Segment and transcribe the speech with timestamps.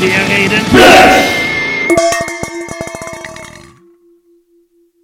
[0.00, 0.64] Wir reden.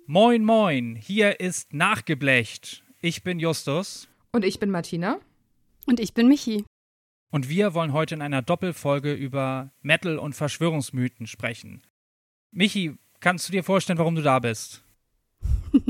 [0.07, 0.97] Moin, moin.
[0.97, 2.83] Hier ist Nachgeblecht.
[3.03, 4.09] Ich bin Justus.
[4.33, 5.19] Und ich bin Martina.
[5.85, 6.65] Und ich bin Michi.
[7.31, 11.83] Und wir wollen heute in einer Doppelfolge über Metal und Verschwörungsmythen sprechen.
[12.51, 14.83] Michi, kannst du dir vorstellen, warum du da bist?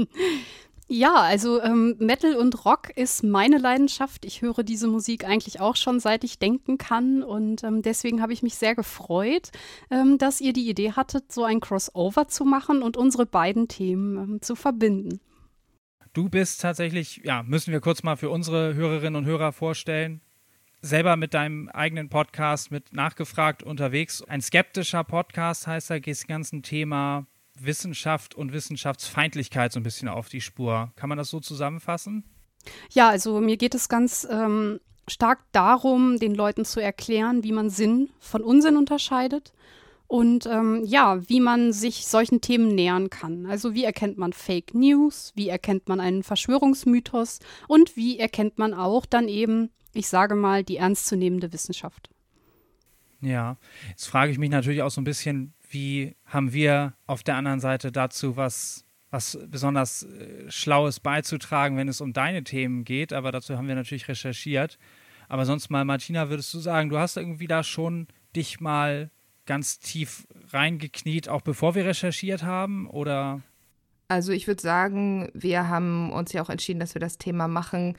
[0.88, 4.24] Ja, also ähm, Metal und Rock ist meine Leidenschaft.
[4.24, 8.32] Ich höre diese Musik eigentlich auch schon seit ich denken kann und ähm, deswegen habe
[8.32, 9.50] ich mich sehr gefreut,
[9.90, 14.16] ähm, dass ihr die Idee hattet, so ein Crossover zu machen und unsere beiden Themen
[14.16, 15.20] ähm, zu verbinden.
[16.12, 20.20] Du bist tatsächlich, ja, müssen wir kurz mal für unsere Hörerinnen und Hörer vorstellen,
[20.82, 24.22] selber mit deinem eigenen Podcast mit nachgefragt unterwegs.
[24.22, 27.26] Ein skeptischer Podcast heißt, da geht es ganzen Thema
[27.64, 30.92] Wissenschaft und Wissenschaftsfeindlichkeit so ein bisschen auf die Spur.
[30.96, 32.24] Kann man das so zusammenfassen?
[32.90, 37.70] Ja, also mir geht es ganz ähm, stark darum, den Leuten zu erklären, wie man
[37.70, 39.52] Sinn von Unsinn unterscheidet
[40.08, 43.46] und ähm, ja, wie man sich solchen Themen nähern kann.
[43.46, 48.74] Also wie erkennt man Fake News, wie erkennt man einen Verschwörungsmythos und wie erkennt man
[48.74, 52.10] auch dann eben, ich sage mal, die ernstzunehmende Wissenschaft.
[53.20, 53.56] Ja,
[53.88, 57.60] jetzt frage ich mich natürlich auch so ein bisschen, wie haben wir auf der anderen
[57.60, 63.12] Seite dazu was, was besonders äh, Schlaues beizutragen, wenn es um deine Themen geht.
[63.12, 64.78] Aber dazu haben wir natürlich recherchiert.
[65.28, 69.10] Aber sonst mal, Martina, würdest du sagen, du hast irgendwie da schon dich mal
[69.44, 72.88] ganz tief reingekniet, auch bevor wir recherchiert haben?
[72.88, 73.42] Oder?
[74.08, 77.96] Also ich würde sagen, wir haben uns ja auch entschieden, dass wir das Thema machen,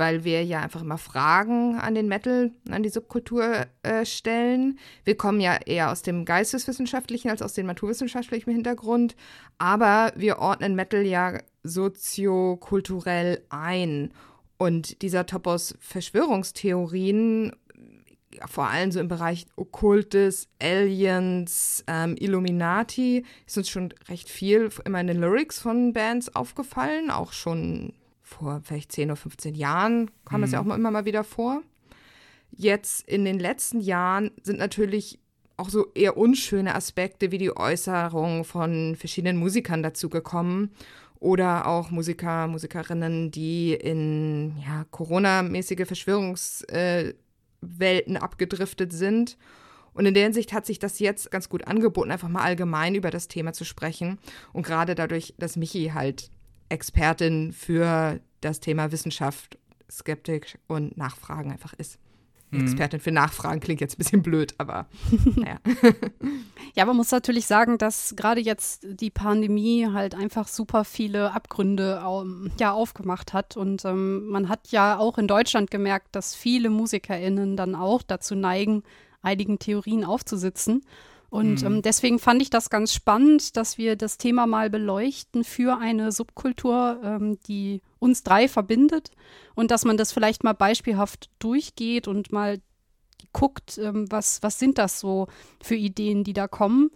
[0.00, 4.78] weil wir ja einfach immer Fragen an den Metal, an die Subkultur äh, stellen.
[5.04, 9.14] Wir kommen ja eher aus dem geisteswissenschaftlichen als aus dem naturwissenschaftlichen Hintergrund,
[9.58, 14.12] aber wir ordnen Metal ja soziokulturell ein.
[14.56, 17.52] Und dieser Topos Verschwörungstheorien,
[18.46, 25.00] vor allem so im Bereich Okkultes, Aliens, ähm, Illuminati, ist uns schon recht viel immer
[25.00, 27.92] in den Lyrics von Bands aufgefallen, auch schon
[28.30, 30.42] vor vielleicht 10 oder 15 Jahren kam mhm.
[30.42, 31.62] das ja auch immer mal wieder vor.
[32.52, 35.18] Jetzt in den letzten Jahren sind natürlich
[35.56, 40.70] auch so eher unschöne Aspekte wie die Äußerung von verschiedenen Musikern dazugekommen
[41.18, 47.14] oder auch Musiker, Musikerinnen, die in ja, Corona-mäßige Verschwörungswelten
[48.16, 49.36] abgedriftet sind.
[49.92, 53.10] Und in der Hinsicht hat sich das jetzt ganz gut angeboten, einfach mal allgemein über
[53.10, 54.18] das Thema zu sprechen.
[54.54, 56.30] Und gerade dadurch, dass Michi halt
[56.70, 59.58] Expertin für das Thema Wissenschaft,
[59.90, 61.98] Skeptik und Nachfragen einfach ist.
[62.50, 62.62] Mhm.
[62.62, 64.86] Expertin für Nachfragen klingt jetzt ein bisschen blöd, aber
[65.36, 65.58] naja.
[66.74, 72.02] Ja, man muss natürlich sagen, dass gerade jetzt die Pandemie halt einfach super viele Abgründe
[72.58, 73.56] ja, aufgemacht hat.
[73.56, 78.34] Und ähm, man hat ja auch in Deutschland gemerkt, dass viele MusikerInnen dann auch dazu
[78.34, 78.82] neigen,
[79.22, 80.82] einigen Theorien aufzusitzen.
[81.30, 81.66] Und mhm.
[81.66, 86.10] ähm, deswegen fand ich das ganz spannend, dass wir das Thema mal beleuchten für eine
[86.10, 89.12] Subkultur, ähm, die uns drei verbindet
[89.54, 92.60] und dass man das vielleicht mal beispielhaft durchgeht und mal
[93.32, 95.28] guckt, ähm, was, was sind das so
[95.62, 96.90] für Ideen, die da kommen.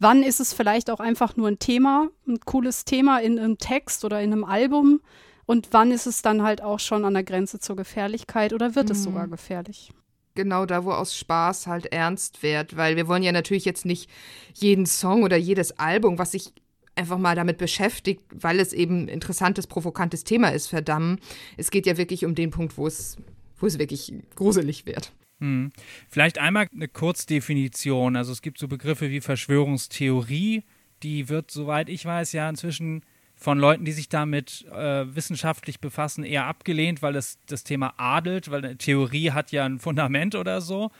[0.00, 4.04] Wann ist es vielleicht auch einfach nur ein Thema, ein cooles Thema in einem Text
[4.04, 5.00] oder in einem Album?
[5.46, 8.86] Und wann ist es dann halt auch schon an der Grenze zur Gefährlichkeit oder wird
[8.86, 8.92] mhm.
[8.92, 9.92] es sogar gefährlich?
[10.36, 14.08] Genau da, wo aus Spaß halt ernst wird, weil wir wollen ja natürlich jetzt nicht
[14.54, 16.52] jeden Song oder jedes Album, was sich
[16.94, 21.18] einfach mal damit beschäftigt, weil es eben interessantes, provokantes Thema ist, verdammen.
[21.56, 23.16] Es geht ja wirklich um den Punkt, wo es,
[23.58, 25.12] wo es wirklich gruselig wird.
[25.40, 25.72] Hm.
[26.08, 28.16] Vielleicht einmal eine Kurzdefinition.
[28.16, 30.64] Also es gibt so Begriffe wie Verschwörungstheorie,
[31.02, 33.02] die wird, soweit ich weiß, ja inzwischen
[33.36, 38.50] von Leuten, die sich damit äh, wissenschaftlich befassen, eher abgelehnt, weil es das Thema adelt,
[38.50, 40.90] weil eine Theorie hat ja ein Fundament oder so.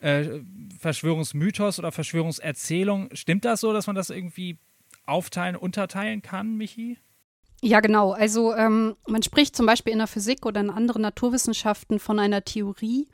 [0.00, 0.40] Äh,
[0.78, 4.58] Verschwörungsmythos oder Verschwörungserzählung, stimmt das so, dass man das irgendwie
[5.06, 6.98] aufteilen, unterteilen kann, Michi?
[7.60, 8.12] Ja, genau.
[8.12, 12.44] Also ähm, man spricht zum Beispiel in der Physik oder in anderen Naturwissenschaften von einer
[12.44, 13.06] Theorie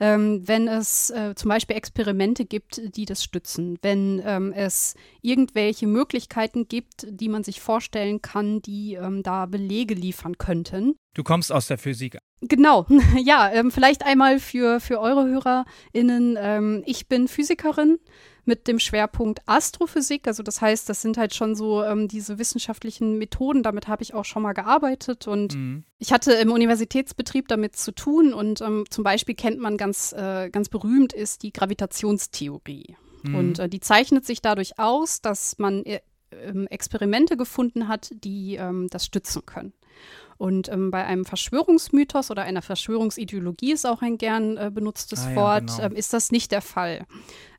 [0.00, 5.86] ähm, wenn es äh, zum Beispiel Experimente gibt, die das stützen, wenn ähm, es irgendwelche
[5.86, 10.96] Möglichkeiten gibt, die man sich vorstellen kann, die ähm, da Belege liefern könnten.
[11.14, 12.18] Du kommst aus der Physik.
[12.40, 12.86] Genau,
[13.24, 16.36] ja, ähm, vielleicht einmal für, für eure HörerInnen.
[16.38, 17.98] Ähm, ich bin Physikerin
[18.48, 20.26] mit dem Schwerpunkt Astrophysik.
[20.26, 23.62] Also das heißt, das sind halt schon so ähm, diese wissenschaftlichen Methoden.
[23.62, 25.84] Damit habe ich auch schon mal gearbeitet und mhm.
[25.98, 28.32] ich hatte im Universitätsbetrieb damit zu tun.
[28.32, 32.96] Und ähm, zum Beispiel kennt man ganz, äh, ganz berühmt ist die Gravitationstheorie.
[33.22, 33.34] Mhm.
[33.34, 36.00] Und äh, die zeichnet sich dadurch aus, dass man äh,
[36.32, 39.74] ähm, Experimente gefunden hat, die ähm, das stützen können.
[40.38, 45.34] Und ähm, bei einem Verschwörungsmythos oder einer Verschwörungsideologie ist auch ein gern äh, benutztes ah,
[45.34, 45.88] Wort, ja, genau.
[45.88, 47.06] ähm, ist das nicht der Fall.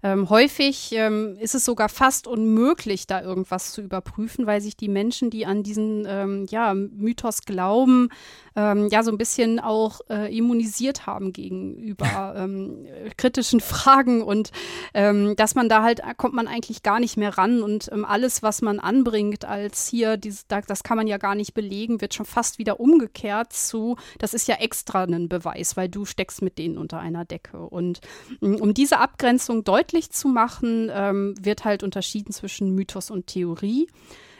[0.02, 4.88] Ähm, häufig ähm, ist es sogar fast unmöglich, da irgendwas zu überprüfen, weil sich die
[4.88, 8.08] Menschen, die an diesen ähm, ja, Mythos glauben,
[8.56, 12.86] ähm, ja so ein bisschen auch äh, immunisiert haben gegenüber ähm,
[13.18, 14.52] kritischen Fragen und
[14.94, 18.62] ähm, dass man da halt kommt man eigentlich gar nicht mehr ran und alles, was
[18.62, 22.58] man anbringt als hier, dieses, das kann man ja gar nicht belegen, wird schon fast
[22.58, 27.00] wieder umgekehrt zu, das ist ja extra ein Beweis, weil du steckst mit denen unter
[27.00, 27.60] einer Decke.
[27.60, 28.00] Und
[28.40, 33.88] um diese Abgrenzung deutlich deutlich zu machen, ähm, wird halt unterschieden zwischen Mythos und Theorie.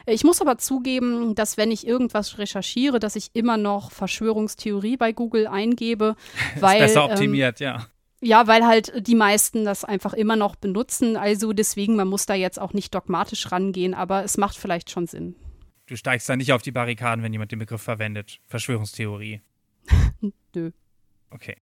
[0.06, 5.12] Ich muss aber zugeben, dass wenn ich irgendwas recherchiere, dass ich immer noch Verschwörungstheorie bei
[5.12, 6.16] Google eingebe,
[6.60, 7.86] weil ist besser ähm, optimiert, ähm, ja.
[8.22, 11.16] Ja, weil halt die meisten das einfach immer noch benutzen.
[11.16, 15.06] Also deswegen, man muss da jetzt auch nicht dogmatisch rangehen, aber es macht vielleicht schon
[15.06, 15.36] Sinn.
[15.86, 18.40] Du steigst da nicht auf die Barrikaden, wenn jemand den Begriff verwendet.
[18.46, 19.40] Verschwörungstheorie.
[20.54, 20.70] Nö.
[21.30, 21.56] Okay.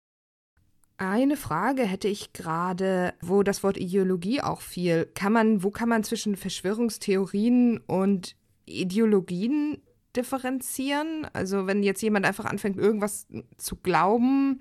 [0.98, 5.08] Eine Frage hätte ich gerade, wo das Wort Ideologie auch fiel.
[5.14, 8.36] Kann man, wo kann man zwischen Verschwörungstheorien und
[8.66, 9.78] Ideologien
[10.16, 11.28] differenzieren?
[11.34, 13.28] Also wenn jetzt jemand einfach anfängt, irgendwas
[13.58, 14.60] zu glauben,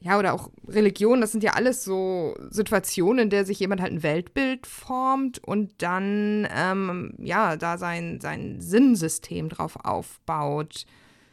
[0.00, 3.92] ja, oder auch Religion, das sind ja alles so Situationen, in der sich jemand halt
[3.92, 10.86] ein Weltbild formt und dann, ähm, ja, da sein, sein Sinnsystem drauf aufbaut.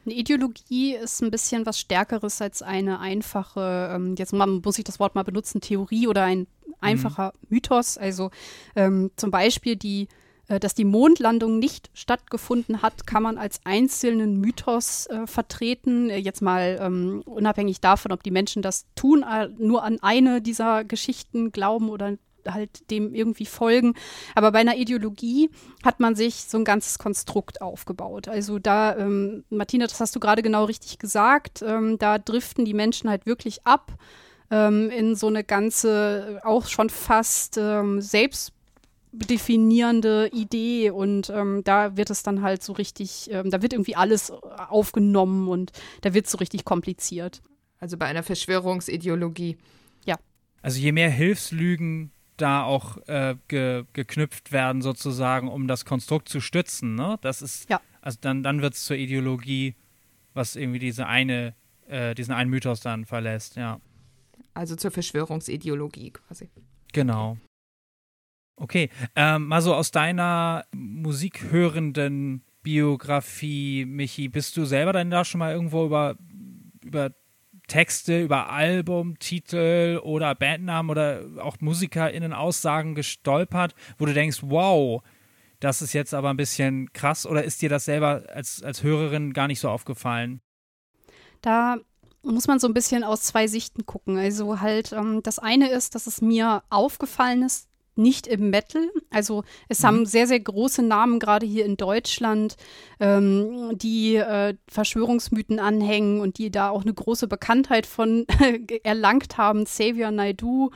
[0.05, 4.99] Eine Ideologie ist ein bisschen was Stärkeres als eine einfache, ähm, jetzt muss ich das
[4.99, 6.47] Wort mal benutzen, Theorie oder ein
[6.79, 7.47] einfacher mhm.
[7.49, 7.97] Mythos.
[7.97, 8.31] Also
[8.75, 10.07] ähm, zum Beispiel die
[10.49, 16.09] äh, dass die Mondlandung nicht stattgefunden hat, kann man als einzelnen Mythos äh, vertreten.
[16.09, 20.41] Äh, jetzt mal ähm, unabhängig davon, ob die Menschen das tun, äh, nur an eine
[20.41, 23.93] dieser Geschichten glauben oder halt dem irgendwie folgen.
[24.35, 25.49] Aber bei einer Ideologie
[25.83, 28.27] hat man sich so ein ganzes Konstrukt aufgebaut.
[28.27, 32.73] Also da, ähm, Martina, das hast du gerade genau richtig gesagt, ähm, da driften die
[32.73, 33.97] Menschen halt wirklich ab
[34.51, 42.09] ähm, in so eine ganze, auch schon fast ähm, selbstdefinierende Idee und ähm, da wird
[42.09, 45.71] es dann halt so richtig, ähm, da wird irgendwie alles aufgenommen und
[46.01, 47.41] da wird es so richtig kompliziert.
[47.79, 49.57] Also bei einer Verschwörungsideologie.
[50.05, 50.17] Ja.
[50.61, 56.41] Also je mehr Hilfslügen da auch äh, ge, geknüpft werden, sozusagen, um das Konstrukt zu
[56.41, 56.95] stützen.
[56.95, 57.17] Ne?
[57.21, 57.81] Das ist, ja.
[58.01, 59.75] also dann, dann wird es zur Ideologie,
[60.33, 61.55] was irgendwie diese eine,
[61.87, 63.79] äh, diesen einen Mythos dann verlässt, ja.
[64.53, 66.49] Also zur Verschwörungsideologie quasi.
[66.91, 67.37] Genau.
[68.55, 75.39] Okay, ähm, mal so aus deiner musikhörenden Biografie, Michi, bist du selber denn da schon
[75.39, 76.17] mal irgendwo über,
[76.83, 77.11] über
[77.69, 85.01] Texte über Albumtitel oder Bandnamen oder auch MusikerInnen-Aussagen gestolpert, wo du denkst, wow,
[85.61, 89.31] das ist jetzt aber ein bisschen krass oder ist dir das selber als, als Hörerin
[89.31, 90.41] gar nicht so aufgefallen?
[91.41, 91.77] Da
[92.21, 94.17] muss man so ein bisschen aus zwei Sichten gucken.
[94.17, 97.68] Also halt, ähm, das eine ist, dass es mir aufgefallen ist,
[97.99, 98.89] nicht im Metal.
[99.11, 99.87] Also es mhm.
[99.87, 102.55] haben sehr, sehr große Namen gerade hier in Deutschland,
[102.99, 108.25] ähm, die äh, Verschwörungsmythen anhängen und die da auch eine große Bekanntheit von
[108.83, 109.65] erlangt haben.
[109.65, 110.71] Xavier Naidu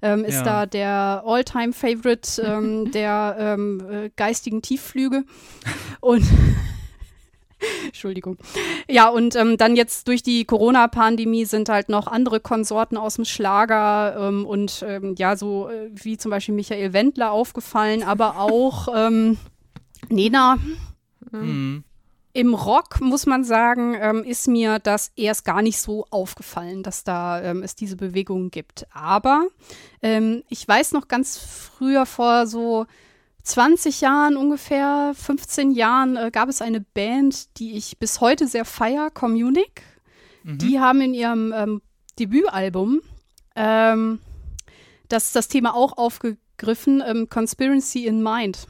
[0.00, 0.44] ähm, ist ja.
[0.44, 5.24] da der All-Time-Favorite ähm, der ähm, äh, geistigen Tiefflüge.
[6.00, 6.24] Und
[7.86, 8.36] Entschuldigung.
[8.88, 13.24] Ja, und ähm, dann jetzt durch die Corona-Pandemie sind halt noch andere Konsorten aus dem
[13.24, 18.88] Schlager ähm, und ähm, ja, so äh, wie zum Beispiel Michael Wendler aufgefallen, aber auch
[18.94, 19.38] ähm,
[20.08, 20.58] Nena.
[21.30, 21.84] Mhm.
[22.34, 27.02] Im Rock, muss man sagen, ähm, ist mir das erst gar nicht so aufgefallen, dass
[27.02, 28.86] da ähm, es diese Bewegungen gibt.
[28.92, 29.46] Aber
[30.48, 32.86] ich weiß noch ganz früher vor so
[33.42, 38.64] 20 Jahren ungefähr, 15 Jahren, äh, gab es eine Band, die ich bis heute sehr
[38.64, 39.82] feier, Communic.
[40.42, 40.58] Mhm.
[40.58, 41.82] Die haben in ihrem ähm,
[42.18, 43.00] Debütalbum
[43.56, 44.20] ähm,
[45.08, 48.66] das, das Thema auch aufgegriffen, ähm, Conspiracy in Mind.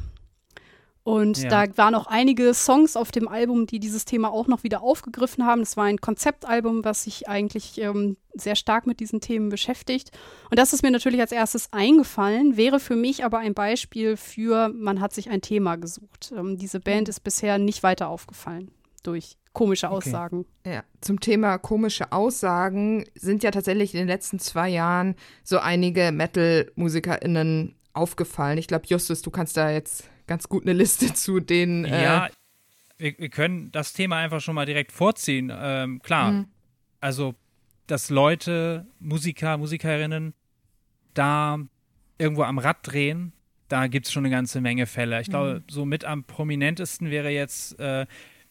[1.09, 1.49] Und ja.
[1.49, 5.47] da waren auch einige Songs auf dem Album, die dieses Thema auch noch wieder aufgegriffen
[5.47, 5.63] haben.
[5.63, 10.11] Das war ein Konzeptalbum, was sich eigentlich ähm, sehr stark mit diesen Themen beschäftigt.
[10.51, 14.69] Und das ist mir natürlich als erstes eingefallen, wäre für mich aber ein Beispiel für,
[14.69, 16.31] man hat sich ein Thema gesucht.
[16.37, 18.71] Ähm, diese Band ist bisher nicht weiter aufgefallen
[19.03, 20.45] durch komische Aussagen.
[20.61, 20.75] Okay.
[20.75, 26.13] Ja, zum Thema komische Aussagen sind ja tatsächlich in den letzten zwei Jahren so einige
[26.13, 28.59] Metal-MusikerInnen aufgefallen.
[28.59, 31.85] Ich glaube, Justus, du kannst da jetzt ganz gut eine Liste zu den.
[31.85, 32.29] Äh ja,
[32.99, 35.53] wir, wir, können das Thema einfach schon mal direkt vorziehen.
[35.53, 36.47] Ähm, klar, mhm.
[37.01, 37.35] also,
[37.89, 40.35] dass Leute, Musiker, Musikerinnen
[41.15, 41.59] da
[42.19, 43.33] irgendwo am Rad drehen,
[43.69, 45.21] da gibt es schon eine ganze Menge Fälle.
[45.21, 45.65] Ich glaube, mhm.
[45.69, 48.07] so mit am prominentesten wäre jetzt äh,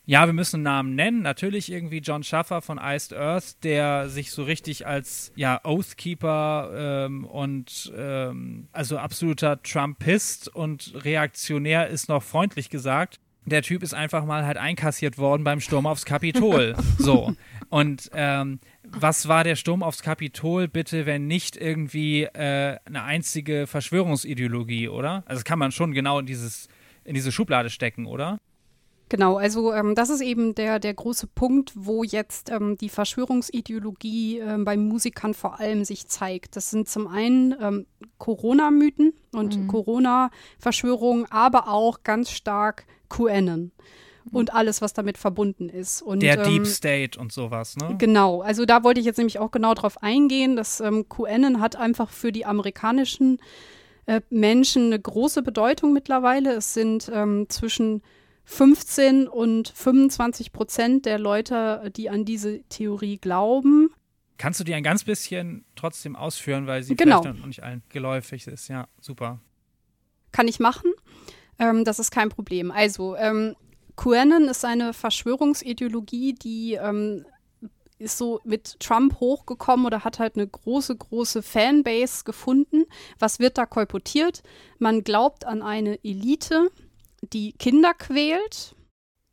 [0.10, 1.22] Ja, wir müssen einen Namen nennen.
[1.22, 7.26] Natürlich irgendwie John Schaffer von Iced Earth, der sich so richtig als ja, Oathkeeper ähm,
[7.26, 13.20] und ähm, also absoluter Trumpist und reaktionär ist noch freundlich gesagt.
[13.46, 16.78] Der Typ ist einfach mal halt einkassiert worden beim Sturm aufs Kapitol.
[16.98, 17.34] so.
[17.68, 23.68] Und ähm, was war der Sturm aufs Kapitol bitte, wenn nicht irgendwie äh, eine einzige
[23.68, 25.24] Verschwörungsideologie, oder?
[25.26, 26.70] Also das kann man schon genau in dieses
[27.04, 28.38] in diese Schublade stecken, oder?
[29.10, 34.40] Genau, also ähm, das ist eben der, der große Punkt, wo jetzt ähm, die Verschwörungsideologie
[34.40, 36.56] ähm, bei Musikern vor allem sich zeigt.
[36.58, 37.86] Das sind zum einen ähm,
[38.18, 39.68] Corona-Mythen und mhm.
[39.68, 43.72] Corona-Verschwörungen, aber auch ganz stark QAnon
[44.32, 46.02] und alles, was damit verbunden ist.
[46.02, 47.96] Und, der Deep ähm, State und sowas, ne?
[47.98, 50.56] Genau, also da wollte ich jetzt nämlich auch genau drauf eingehen.
[50.56, 53.40] dass ähm, QAnon hat einfach für die amerikanischen
[54.06, 56.54] äh, Menschen eine große Bedeutung mittlerweile.
[56.54, 58.02] Es sind ähm, zwischen
[58.50, 63.90] 15 und 25 Prozent der Leute, die an diese Theorie glauben.
[64.38, 67.22] Kannst du die ein ganz bisschen trotzdem ausführen, weil sie genau.
[67.22, 68.70] vielleicht noch nicht allen geläufig ist?
[68.70, 69.42] Ja, super.
[70.32, 70.92] Kann ich machen.
[71.60, 72.72] Ähm, das ist kein Problem.
[72.72, 73.56] Also, ähm,
[73.98, 77.26] QAnon ist eine Verschwörungsideologie, die ähm,
[78.00, 82.86] ist so mit Trump hochgekommen oder hat halt eine große, große Fanbase gefunden.
[83.20, 84.42] Was wird da kolportiert?
[84.80, 86.70] Man glaubt an eine Elite,
[87.34, 88.76] die Kinder quält,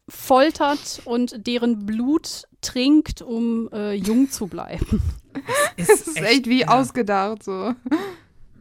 [0.08, 5.02] foltert und deren Blut trinkt, um äh, jung zu bleiben.
[5.76, 6.68] Das ist, ist echt, echt wie ja.
[6.68, 7.74] ausgedacht so.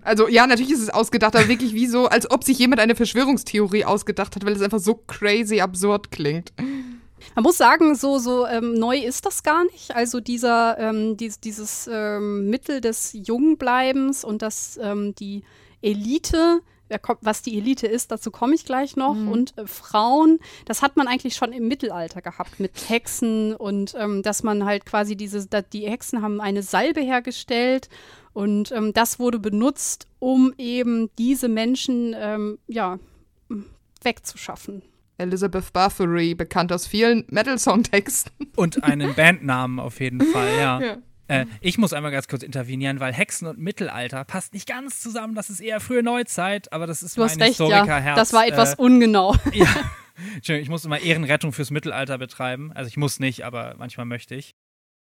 [0.01, 2.95] Also ja, natürlich ist es ausgedacht, aber wirklich wie so, als ob sich jemand eine
[2.95, 6.51] Verschwörungstheorie ausgedacht hat, weil es einfach so crazy absurd klingt.
[7.35, 9.95] Man muss sagen, so, so ähm, neu ist das gar nicht.
[9.95, 15.43] Also dieser, ähm, dies, dieses ähm, Mittel des Jungbleibens und dass ähm, die
[15.81, 16.61] Elite
[17.21, 19.15] was die Elite ist, dazu komme ich gleich noch.
[19.15, 19.27] Mhm.
[19.29, 24.23] Und äh, Frauen, das hat man eigentlich schon im Mittelalter gehabt mit Hexen und ähm,
[24.23, 27.89] dass man halt quasi diese, die Hexen haben eine Salbe hergestellt
[28.33, 32.15] und ähm, das wurde benutzt, um eben diese Menschen
[32.67, 32.99] ja
[34.01, 34.81] wegzuschaffen.
[35.17, 38.31] Elizabeth Bathory, bekannt aus vielen Metal-Songtexten.
[38.55, 40.81] Und einen Bandnamen auf jeden Fall, ja.
[40.81, 40.97] ja.
[41.33, 45.35] Äh, ich muss einmal ganz kurz intervenieren, weil Hexen und Mittelalter passt nicht ganz zusammen.
[45.35, 48.05] Das ist eher frühe Neuzeit, aber das ist du mein recht, Historikerherz.
[48.05, 48.15] Ja.
[48.15, 49.35] Das war etwas äh, ungenau.
[49.53, 49.67] Ja.
[50.47, 52.71] Ich muss immer Ehrenrettung fürs Mittelalter betreiben.
[52.71, 54.53] Also ich muss nicht, aber manchmal möchte ich.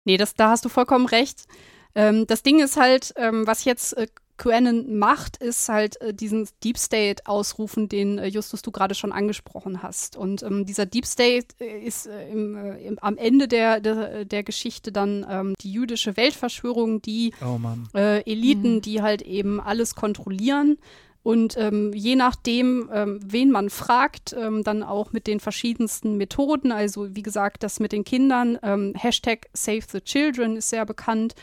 [0.04, 1.46] Nee, das, da hast du vollkommen recht.
[1.94, 6.48] Ähm, das Ding ist halt, ähm, was jetzt äh, QAnon macht, ist halt äh, diesen
[6.64, 10.18] Deep State ausrufen, den äh, Justus du gerade schon angesprochen hast.
[10.18, 14.26] Und ähm, dieser Deep State äh, ist äh, im, äh, im, am Ende der, der,
[14.26, 17.60] der Geschichte dann ähm, die jüdische Weltverschwörung, die oh
[17.98, 18.82] äh, Eliten, mhm.
[18.82, 20.78] die halt eben alles kontrollieren.
[21.26, 26.72] Und ähm, je nachdem, ähm, wen man fragt, ähm, dann auch mit den verschiedensten Methoden.
[26.72, 31.34] Also wie gesagt, das mit den Kindern, ähm, Hashtag Save the Children ist sehr bekannt.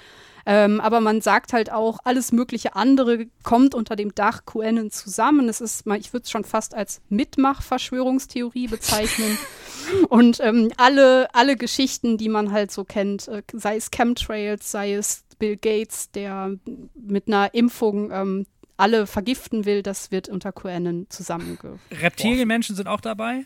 [0.44, 5.48] Ähm, aber man sagt halt auch, alles mögliche andere kommt unter dem Dach QAnon zusammen.
[5.48, 9.38] Es ist, ich würde es schon fast als Mitmach-Verschwörungstheorie bezeichnen.
[10.08, 14.94] Und ähm, alle, alle Geschichten, die man halt so kennt, äh, sei es Chemtrails, sei
[14.94, 16.56] es Bill Gates, der
[16.94, 18.46] mit einer Impfung ähm,
[18.76, 21.80] alle vergiften will, das wird unter QAnon zusammengeworfen.
[21.90, 23.44] Reptilienmenschen sind auch dabei?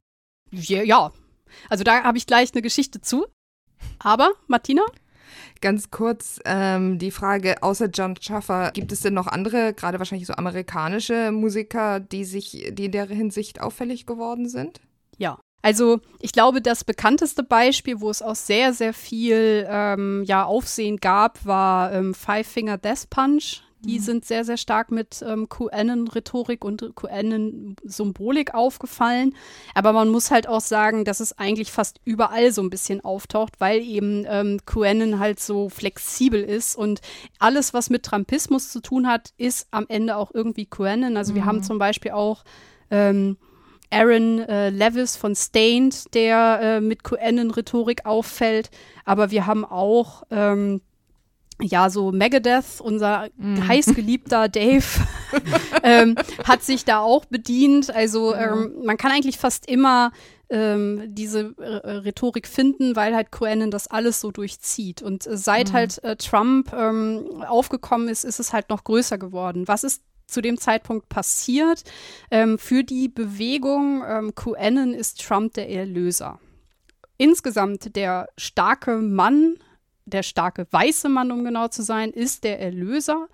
[0.51, 1.13] Ja, ja.
[1.69, 3.27] Also da habe ich gleich eine Geschichte zu.
[3.99, 4.83] Aber, Martina?
[5.61, 10.27] Ganz kurz ähm, die Frage, außer John Schaffer, gibt es denn noch andere, gerade wahrscheinlich
[10.27, 14.81] so amerikanische Musiker, die sich, die in der Hinsicht auffällig geworden sind?
[15.19, 15.39] Ja.
[15.63, 20.99] Also ich glaube, das bekannteste Beispiel, wo es auch sehr, sehr viel ähm, ja, Aufsehen
[20.99, 23.63] gab, war ähm, Five Finger Death Punch.
[23.87, 24.03] Die mhm.
[24.03, 29.35] sind sehr, sehr stark mit ähm, QAnon-Rhetorik und QAnon-Symbolik aufgefallen.
[29.75, 33.55] Aber man muss halt auch sagen, dass es eigentlich fast überall so ein bisschen auftaucht,
[33.59, 37.01] weil eben ähm, QAnon halt so flexibel ist und
[37.39, 41.17] alles, was mit Trumpismus zu tun hat, ist am Ende auch irgendwie QAnon.
[41.17, 41.37] Also mhm.
[41.37, 41.65] wir haben mhm.
[41.65, 42.45] zum Beispiel auch
[42.91, 43.37] ähm,
[43.91, 48.71] Aaron äh, Levis von Stained, der äh, mit QAnon-Rhetorik auffällt.
[49.05, 50.81] Aber wir haben auch ähm,
[51.61, 53.67] ja, so Megadeth, unser mm.
[53.67, 54.85] heißgeliebter Dave,
[55.83, 57.95] ähm, hat sich da auch bedient.
[57.95, 60.13] Also ähm, man kann eigentlich fast immer
[60.51, 65.03] ähm, diese äh, Rhetorik finden, weil halt QAnon das alles so durchzieht.
[65.03, 65.75] Und äh, seit mm.
[65.75, 69.67] halt äh, Trump ähm, aufgekommen ist, ist es halt noch größer geworden.
[69.67, 71.85] Was ist zu dem Zeitpunkt passiert?
[72.31, 76.39] Ähm, für die Bewegung ähm, QAnon ist Trump der Erlöser.
[77.17, 79.57] Insgesamt der starke Mann
[80.07, 83.29] der starke weiße Mann, um genau zu sein, ist der Erlöser.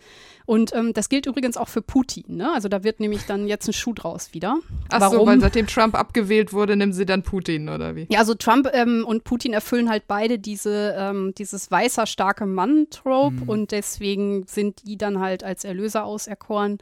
[0.45, 2.37] Und ähm, das gilt übrigens auch für Putin.
[2.37, 2.53] Ne?
[2.53, 4.59] Also da wird nämlich dann jetzt ein Schuh draus wieder.
[4.89, 5.19] Ach Warum?
[5.19, 8.07] so, weil seitdem Trump abgewählt wurde, nehmen sie dann Putin, oder wie?
[8.11, 13.37] Ja, also Trump ähm, und Putin erfüllen halt beide diese, ähm, dieses weißer, starke Mann-Trope
[13.37, 13.49] mhm.
[13.49, 16.79] und deswegen sind die dann halt als Erlöser auserkoren.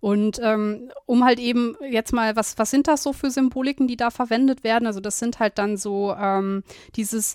[0.00, 3.96] Und ähm, um halt eben jetzt mal, was, was sind das so für Symboliken, die
[3.96, 4.86] da verwendet werden?
[4.86, 6.64] Also das sind halt dann so ähm,
[6.96, 7.34] dieses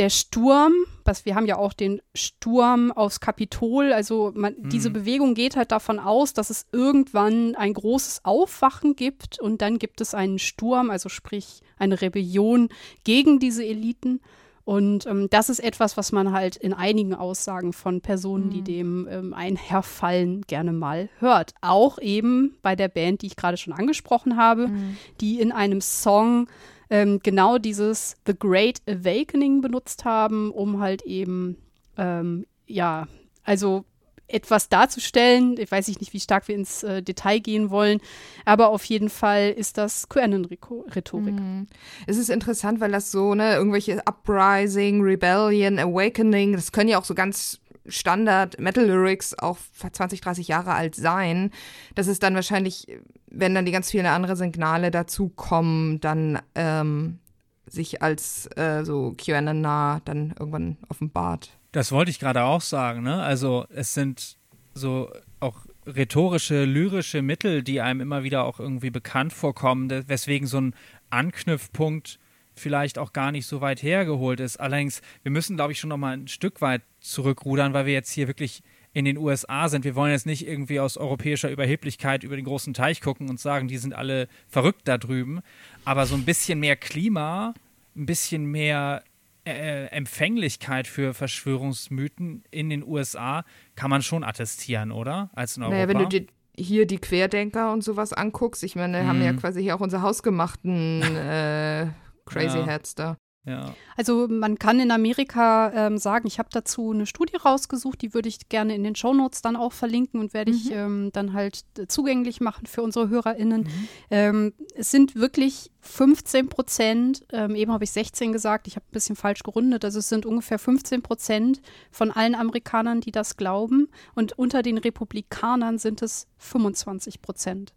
[0.00, 0.72] der Sturm,
[1.04, 4.70] was wir haben ja auch den Sturm aufs Kapitol, also man, mhm.
[4.70, 9.78] diese Bewegung geht halt davon aus, dass es irgendwann ein großes Aufwachen gibt und dann
[9.78, 12.70] gibt es einen Sturm, also sprich eine Rebellion
[13.04, 14.22] gegen diese Eliten.
[14.64, 18.50] Und ähm, das ist etwas, was man halt in einigen Aussagen von Personen, mhm.
[18.52, 21.52] die dem ähm, einherfallen, gerne mal hört.
[21.60, 24.96] Auch eben bei der Band, die ich gerade schon angesprochen habe, mhm.
[25.20, 26.48] die in einem Song
[26.90, 31.56] ähm, genau dieses The Great Awakening benutzt haben, um halt eben,
[31.96, 33.06] ähm, ja,
[33.44, 33.84] also
[34.32, 35.56] etwas darzustellen.
[35.58, 38.00] Ich weiß nicht, wie stark wir ins äh, Detail gehen wollen,
[38.44, 41.34] aber auf jeden Fall ist das QAnon-Rhetorik.
[41.34, 41.66] Mhm.
[42.06, 47.04] Es ist interessant, weil das so, ne, irgendwelche Uprising, Rebellion, Awakening, das können ja auch
[47.04, 49.58] so ganz Standard Metal Lyrics auch
[49.92, 51.50] 20, 30 Jahre alt sein.
[51.94, 52.86] Das ist dann wahrscheinlich,
[53.30, 57.18] wenn dann die ganz vielen anderen Signale dazukommen, dann ähm,
[57.66, 61.50] sich als äh, so QAnon nah dann irgendwann offenbart.
[61.72, 63.22] Das wollte ich gerade auch sagen, ne?
[63.22, 64.36] Also es sind
[64.74, 65.10] so
[65.40, 70.74] auch rhetorische, lyrische Mittel, die einem immer wieder auch irgendwie bekannt vorkommen, weswegen so ein
[71.10, 72.19] Anknüpfpunkt
[72.60, 74.58] vielleicht auch gar nicht so weit hergeholt ist.
[74.58, 78.12] Allerdings, wir müssen, glaube ich, schon noch mal ein Stück weit zurückrudern, weil wir jetzt
[78.12, 78.62] hier wirklich
[78.92, 79.84] in den USA sind.
[79.84, 83.68] Wir wollen jetzt nicht irgendwie aus europäischer Überheblichkeit über den großen Teich gucken und sagen,
[83.68, 85.40] die sind alle verrückt da drüben.
[85.84, 87.54] Aber so ein bisschen mehr Klima,
[87.96, 89.04] ein bisschen mehr
[89.44, 93.44] äh, Empfänglichkeit für Verschwörungsmythen in den USA
[93.76, 95.30] kann man schon attestieren, oder?
[95.34, 95.76] Als in Europa.
[95.76, 96.26] Naja, wenn du dir
[96.56, 99.08] hier die Querdenker und sowas anguckst, ich meine, wir mhm.
[99.08, 99.38] haben ja mhm.
[99.38, 101.86] quasi hier auch unsere hausgemachten äh,
[102.30, 102.66] Crazy ja.
[102.66, 103.16] Heads da.
[103.46, 103.74] Ja.
[103.96, 108.28] Also man kann in Amerika ähm, sagen, ich habe dazu eine Studie rausgesucht, die würde
[108.28, 110.56] ich gerne in den Shownotes dann auch verlinken und werde mhm.
[110.58, 113.62] ich ähm, dann halt zugänglich machen für unsere HörerInnen.
[113.62, 113.88] Mhm.
[114.10, 118.92] Ähm, es sind wirklich 15 Prozent, ähm, eben habe ich 16 gesagt, ich habe ein
[118.92, 123.88] bisschen falsch gerundet, also es sind ungefähr 15 Prozent von allen Amerikanern, die das glauben
[124.14, 127.72] und unter den Republikanern sind es 25 Prozent.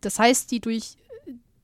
[0.00, 0.96] Das heißt, die durch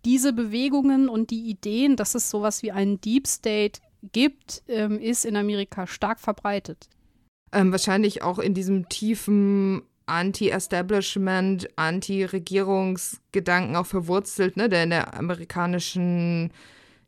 [0.07, 3.81] diese Bewegungen und die Ideen, dass es sowas wie einen Deep State
[4.13, 6.89] gibt, ähm, ist in Amerika stark verbreitet.
[7.53, 16.53] Ähm, wahrscheinlich auch in diesem tiefen Anti-Establishment, Anti-Regierungsgedanken auch verwurzelt, ne, der in der amerikanischen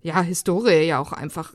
[0.02, 1.54] ja, Historie ja auch einfach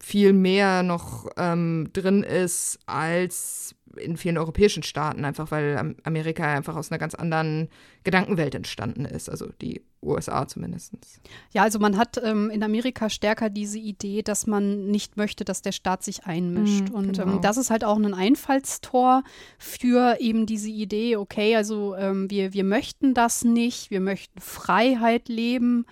[0.00, 6.76] viel mehr noch ähm, drin ist als in vielen europäischen Staaten, einfach weil Amerika einfach
[6.76, 7.68] aus einer ganz anderen
[8.02, 10.92] Gedankenwelt entstanden ist, also die USA zumindest.
[11.52, 15.62] Ja, also man hat ähm, in Amerika stärker diese Idee, dass man nicht möchte, dass
[15.62, 16.90] der Staat sich einmischt.
[16.90, 17.32] Mm, und ähm, genau.
[17.36, 19.22] ähm, das ist halt auch ein Einfallstor
[19.58, 25.28] für eben diese Idee, okay, also ähm, wir, wir möchten das nicht, wir möchten Freiheit
[25.28, 25.86] leben.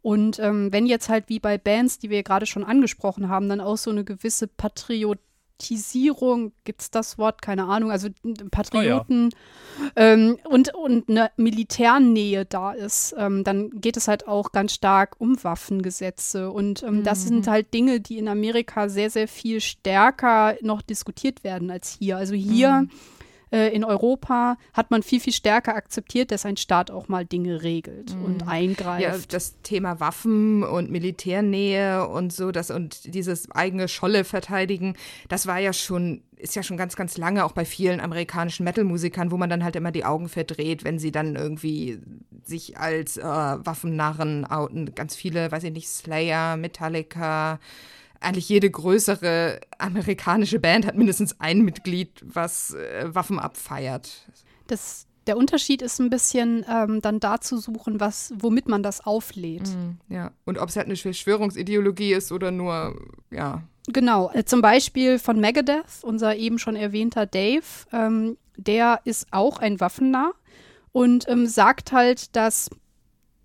[0.00, 3.60] Und ähm, wenn jetzt halt wie bei Bands, die wir gerade schon angesprochen haben, dann
[3.60, 5.18] auch so eine gewisse Patriot
[5.58, 7.42] Patriotisierung, gibt es das Wort?
[7.42, 8.08] Keine Ahnung, also
[8.50, 10.12] Patrioten oh ja.
[10.12, 15.16] ähm, und, und eine Militärnähe da ist, ähm, dann geht es halt auch ganz stark
[15.18, 16.50] um Waffengesetze.
[16.50, 17.04] Und ähm, mhm.
[17.04, 17.50] das sind mhm.
[17.50, 22.16] halt Dinge, die in Amerika sehr, sehr viel stärker noch diskutiert werden als hier.
[22.16, 22.82] Also hier.
[22.82, 22.90] Mhm
[23.50, 27.62] äh, in Europa hat man viel, viel stärker akzeptiert, dass ein Staat auch mal Dinge
[27.62, 28.24] regelt mhm.
[28.24, 29.02] und eingreift.
[29.02, 34.94] Ja, das Thema Waffen und Militärnähe und so, das und dieses eigene Scholle verteidigen,
[35.28, 39.30] das war ja schon ist ja schon ganz, ganz lange auch bei vielen amerikanischen Metal-Musikern,
[39.30, 41.98] wo man dann halt immer die Augen verdreht, wenn sie dann irgendwie
[42.44, 44.94] sich als äh, Waffennarren outen.
[44.94, 47.58] Ganz viele, weiß ich nicht, Slayer, Metallica,
[48.20, 54.26] eigentlich jede größere amerikanische Band hat mindestens ein Mitglied, was äh, Waffen abfeiert.
[54.66, 59.04] Das, der Unterschied ist ein bisschen ähm, dann da zu suchen, was, womit man das
[59.04, 59.68] auflädt.
[59.68, 62.96] Mm, ja, und ob es halt eine Verschwörungsideologie ist oder nur,
[63.30, 63.62] ja.
[63.86, 69.58] Genau, äh, zum Beispiel von Megadeth, unser eben schon erwähnter Dave, ähm, der ist auch
[69.58, 70.32] ein Waffennah
[70.92, 72.68] und ähm, sagt halt, dass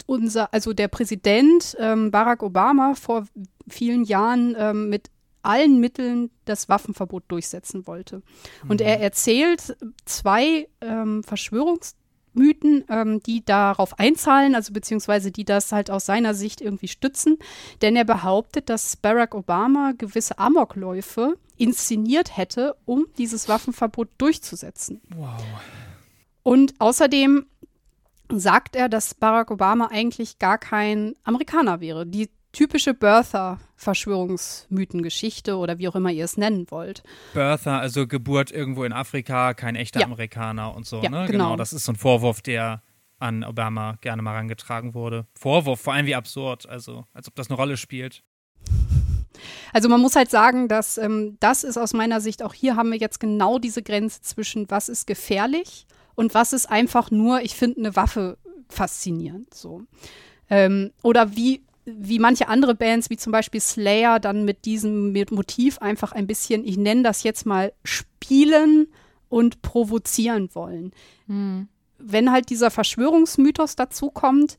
[0.06, 3.26] unser, also der Präsident ähm, Barack Obama vor
[3.74, 5.10] vielen Jahren ähm, mit
[5.42, 8.22] allen Mitteln das Waffenverbot durchsetzen wollte.
[8.68, 8.88] Und mhm.
[8.88, 11.96] er erzählt zwei ähm, Verschwörungs
[12.34, 17.38] Mythen, ähm, die darauf einzahlen, also beziehungsweise die das halt aus seiner Sicht irgendwie stützen.
[17.82, 25.02] Denn er behauptet, dass Barack Obama gewisse Amokläufe inszeniert hätte, um dieses Waffenverbot durchzusetzen.
[25.16, 25.42] Wow.
[26.42, 27.46] Und außerdem
[28.30, 32.06] sagt er, dass Barack Obama eigentlich gar kein Amerikaner wäre.
[32.06, 37.04] Die typische Birther-Verschwörungsmythengeschichte oder wie auch immer ihr es nennen wollt.
[37.34, 40.06] Birther, also Geburt irgendwo in Afrika, kein echter ja.
[40.06, 41.26] Amerikaner und so, ja, ne?
[41.28, 41.46] Genau.
[41.46, 41.58] genau.
[41.58, 42.82] Das ist so ein Vorwurf, der
[43.20, 45.26] an Obama gerne mal herangetragen wurde.
[45.34, 48.24] Vorwurf, vor allem wie absurd, also als ob das eine Rolle spielt.
[49.74, 52.92] Also man muss halt sagen, dass ähm, das ist aus meiner Sicht, auch hier haben
[52.92, 57.56] wir jetzt genau diese Grenze zwischen was ist gefährlich und was ist einfach nur, ich
[57.56, 58.38] finde eine Waffe
[58.70, 59.54] faszinierend.
[59.54, 59.84] So.
[60.50, 65.80] Ähm, oder wie wie manche andere Bands, wie zum Beispiel Slayer, dann mit diesem Motiv
[65.80, 68.88] einfach ein bisschen, ich nenne das jetzt mal, spielen
[69.30, 70.92] und provozieren wollen.
[71.28, 71.68] Mhm.
[71.98, 74.58] Wenn halt dieser Verschwörungsmythos dazu kommt,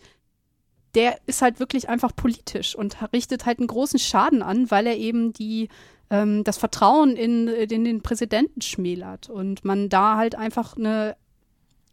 [0.94, 4.96] der ist halt wirklich einfach politisch und richtet halt einen großen Schaden an, weil er
[4.96, 5.68] eben die
[6.10, 11.16] ähm, das Vertrauen in, in den Präsidenten schmälert und man da halt einfach eine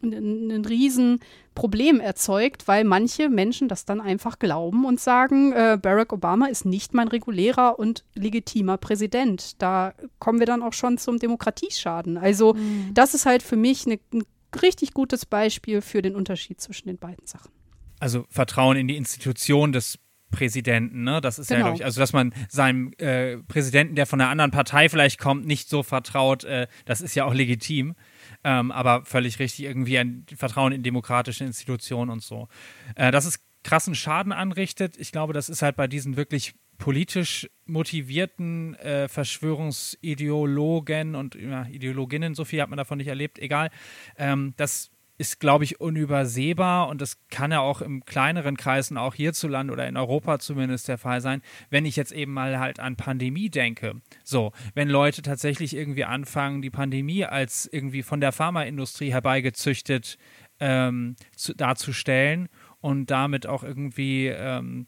[0.03, 6.47] ein Riesenproblem erzeugt, weil manche Menschen das dann einfach glauben und sagen, äh, Barack Obama
[6.47, 9.61] ist nicht mein regulärer und legitimer Präsident.
[9.61, 12.17] Da kommen wir dann auch schon zum Demokratieschaden.
[12.17, 12.91] Also mhm.
[12.93, 14.23] das ist halt für mich eine, ein
[14.61, 17.51] richtig gutes Beispiel für den Unterschied zwischen den beiden Sachen.
[17.99, 19.99] Also Vertrauen in die Institution des
[20.31, 21.21] Präsidenten, ne?
[21.21, 21.59] Das ist genau.
[21.59, 25.19] ja, glaube ich, also dass man seinem äh, Präsidenten, der von einer anderen Partei vielleicht
[25.19, 27.95] kommt, nicht so vertraut, äh, das ist ja auch legitim.
[28.43, 32.47] Ähm, aber völlig richtig, irgendwie ein Vertrauen in demokratische Institutionen und so.
[32.95, 37.47] Äh, dass es krassen Schaden anrichtet, ich glaube, das ist halt bei diesen wirklich politisch
[37.65, 43.69] motivierten äh, Verschwörungsideologen und ja, Ideologinnen, so viel hat man davon nicht erlebt, egal.
[44.17, 44.89] Ähm, das
[45.21, 49.87] ist, glaube ich, unübersehbar und das kann ja auch im kleineren Kreisen, auch hierzulande oder
[49.87, 54.01] in Europa zumindest der Fall sein, wenn ich jetzt eben mal halt an Pandemie denke.
[54.23, 60.17] So, wenn Leute tatsächlich irgendwie anfangen, die Pandemie als irgendwie von der Pharmaindustrie herbeigezüchtet
[60.59, 64.87] ähm, zu, darzustellen und damit auch irgendwie ähm,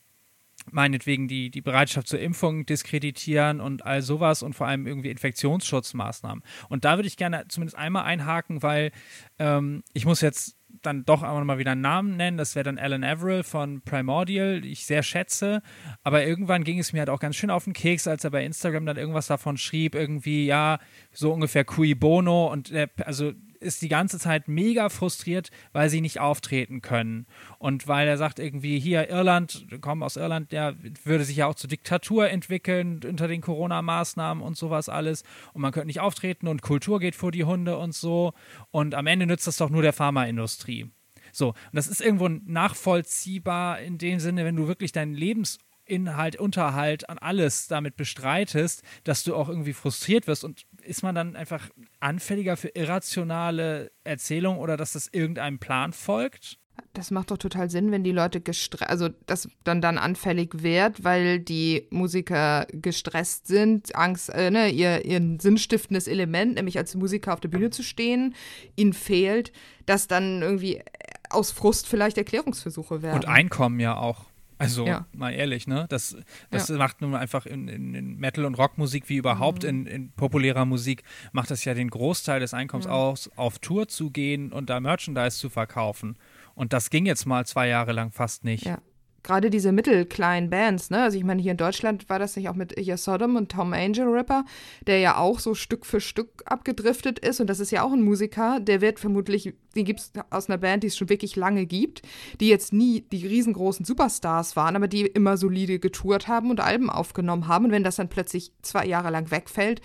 [0.71, 6.43] meinetwegen die, die Bereitschaft zur Impfung diskreditieren und all sowas und vor allem irgendwie Infektionsschutzmaßnahmen.
[6.69, 8.91] Und da würde ich gerne zumindest einmal einhaken, weil
[9.39, 12.37] ähm, ich muss jetzt dann doch auch mal wieder einen Namen nennen.
[12.37, 15.61] Das wäre dann Alan Averill von Primordial, die ich sehr schätze.
[16.03, 18.43] Aber irgendwann ging es mir halt auch ganz schön auf den Keks, als er bei
[18.43, 20.79] Instagram dann irgendwas davon schrieb, irgendwie, ja,
[21.11, 22.51] so ungefähr cui bono.
[22.51, 27.25] Und der, also ist die ganze Zeit mega frustriert, weil sie nicht auftreten können.
[27.57, 31.55] Und weil er sagt irgendwie, hier Irland, kommen aus Irland, der würde sich ja auch
[31.55, 35.23] zur Diktatur entwickeln unter den Corona-Maßnahmen und sowas alles.
[35.53, 38.33] Und man könnte nicht auftreten und Kultur geht vor die Hunde und so.
[38.71, 40.91] Und am Ende nützt das doch nur der Pharmaindustrie.
[41.31, 46.37] So, und das ist irgendwo nachvollziehbar in dem Sinne, wenn du wirklich dein Lebens Inhalt,
[46.37, 51.35] Unterhalt an alles damit bestreitest, dass du auch irgendwie frustriert wirst und ist man dann
[51.35, 51.69] einfach
[51.99, 56.57] anfälliger für irrationale Erzählungen oder dass das irgendeinem Plan folgt?
[56.93, 61.03] Das macht doch total Sinn, wenn die Leute gestresst, also das dann dann anfällig wird,
[61.03, 67.33] weil die Musiker gestresst sind, Angst, äh, ne, ihr, ihr sinnstiftendes Element, nämlich als Musiker
[67.33, 68.35] auf der Bühne zu stehen,
[68.75, 69.51] ihnen fehlt,
[69.85, 70.81] dass dann irgendwie
[71.29, 73.15] aus Frust vielleicht Erklärungsversuche werden.
[73.15, 74.25] Und Einkommen ja auch.
[74.63, 75.05] Also ja.
[75.13, 75.85] mal ehrlich, ne?
[75.89, 76.15] Das,
[76.49, 76.77] das ja.
[76.77, 79.69] macht nun einfach in, in, in, Metal- und Rockmusik wie überhaupt mhm.
[79.69, 82.93] in, in, populärer Musik, macht das ja den Großteil des Einkommens mhm.
[82.93, 86.17] aus, auf Tour zu gehen und da Merchandise zu verkaufen.
[86.55, 88.65] Und das ging jetzt mal zwei Jahre lang fast nicht.
[88.65, 88.79] Ja
[89.23, 91.01] gerade diese mittelkleinen Bands, ne?
[91.01, 93.73] Also ich meine, hier in Deutschland war das nicht auch mit Ja Sodom und Tom
[93.73, 94.45] Angel Ripper,
[94.85, 97.39] der ja auch so Stück für Stück abgedriftet ist.
[97.39, 100.57] Und das ist ja auch ein Musiker, der wird vermutlich, den gibt es aus einer
[100.57, 102.01] Band, die es schon wirklich lange gibt,
[102.39, 106.89] die jetzt nie die riesengroßen Superstars waren, aber die immer solide getourt haben und Alben
[106.89, 107.65] aufgenommen haben.
[107.65, 109.81] Und wenn das dann plötzlich zwei Jahre lang wegfällt,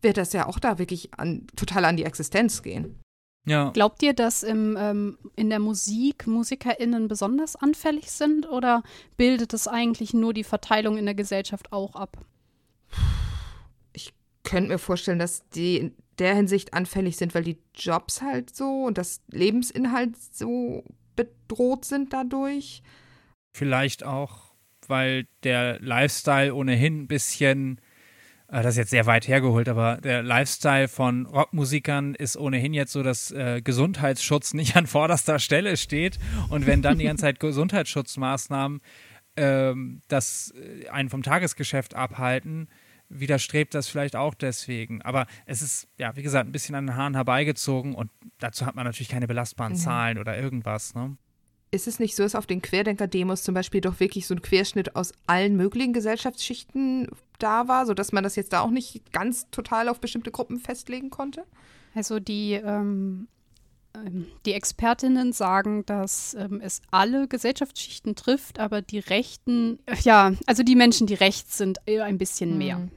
[0.00, 2.96] wird das ja auch da wirklich an, total an die Existenz gehen.
[3.48, 3.70] Ja.
[3.70, 8.82] Glaubt ihr, dass im, ähm, in der Musik MusikerInnen besonders anfällig sind oder
[9.16, 12.18] bildet es eigentlich nur die Verteilung in der Gesellschaft auch ab?
[13.92, 14.12] Ich
[14.44, 18.84] könnte mir vorstellen, dass die in der Hinsicht anfällig sind, weil die Jobs halt so
[18.84, 20.84] und das Lebensinhalt so
[21.16, 22.82] bedroht sind dadurch.
[23.56, 24.52] Vielleicht auch,
[24.86, 27.80] weil der Lifestyle ohnehin ein bisschen
[28.50, 33.02] das ist jetzt sehr weit hergeholt, aber der Lifestyle von Rockmusikern ist ohnehin jetzt so,
[33.02, 36.18] dass äh, Gesundheitsschutz nicht an vorderster Stelle steht.
[36.48, 38.80] Und wenn dann die ganze Zeit Gesundheitsschutzmaßnahmen
[39.36, 42.68] ähm, das äh, einen vom Tagesgeschäft abhalten,
[43.10, 45.02] widerstrebt das vielleicht auch deswegen.
[45.02, 48.74] Aber es ist, ja, wie gesagt, ein bisschen an den Haaren herbeigezogen und dazu hat
[48.74, 49.78] man natürlich keine belastbaren mhm.
[49.78, 50.94] Zahlen oder irgendwas.
[50.94, 51.16] Ne?
[51.70, 54.96] ist es nicht so, dass auf den Querdenker-Demos zum Beispiel doch wirklich so ein Querschnitt
[54.96, 57.08] aus allen möglichen Gesellschaftsschichten
[57.38, 61.10] da war, sodass man das jetzt da auch nicht ganz total auf bestimmte Gruppen festlegen
[61.10, 61.44] konnte?
[61.94, 63.28] Also die, ähm,
[63.94, 70.62] ähm die Expertinnen sagen, dass ähm, es alle Gesellschaftsschichten trifft, aber die Rechten, ja, also
[70.62, 72.78] die Menschen, die rechts sind, ein bisschen mehr.
[72.78, 72.90] Mhm.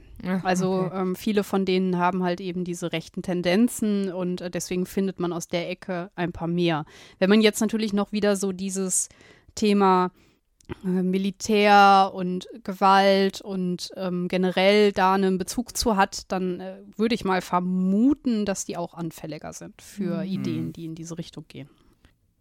[0.44, 1.00] Also okay.
[1.00, 5.32] ähm, viele von denen haben halt eben diese rechten Tendenzen und äh, deswegen findet man
[5.32, 6.84] aus der Ecke ein paar mehr.
[7.18, 9.08] Wenn man jetzt natürlich noch wieder so dieses
[9.56, 10.31] Thema äh,
[10.82, 17.24] Militär und Gewalt und ähm, generell da einen Bezug zu hat, dann äh, würde ich
[17.24, 20.30] mal vermuten, dass die auch anfälliger sind für mhm.
[20.30, 21.68] Ideen, die in diese Richtung gehen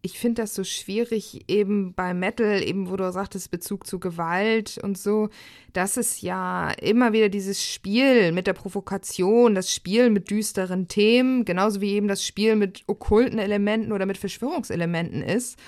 [0.03, 4.79] ich finde das so schwierig, eben bei Metal, eben wo du sagtest, Bezug zu Gewalt
[4.81, 5.29] und so,
[5.73, 11.45] dass es ja immer wieder dieses Spiel mit der Provokation, das Spiel mit düsteren Themen,
[11.45, 15.59] genauso wie eben das Spiel mit okkulten Elementen oder mit Verschwörungselementen ist.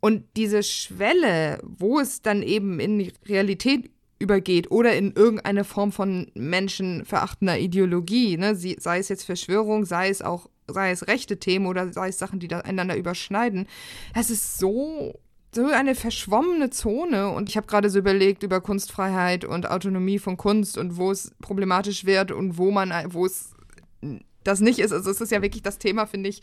[0.00, 5.92] Und diese Schwelle, wo es dann eben in die Realität übergeht oder in irgendeine Form
[5.92, 8.54] von menschenverachtender Ideologie, ne?
[8.54, 12.40] sei es jetzt Verschwörung, sei es auch sei es rechte Themen oder sei es Sachen,
[12.40, 13.66] die da einander überschneiden.
[14.14, 15.18] Es ist so
[15.54, 20.36] so eine verschwommene Zone und ich habe gerade so überlegt über Kunstfreiheit und Autonomie von
[20.36, 23.52] Kunst und wo es problematisch wird und wo man wo es
[24.44, 24.92] das nicht ist.
[24.92, 26.42] Also es ist ja wirklich das Thema, finde ich,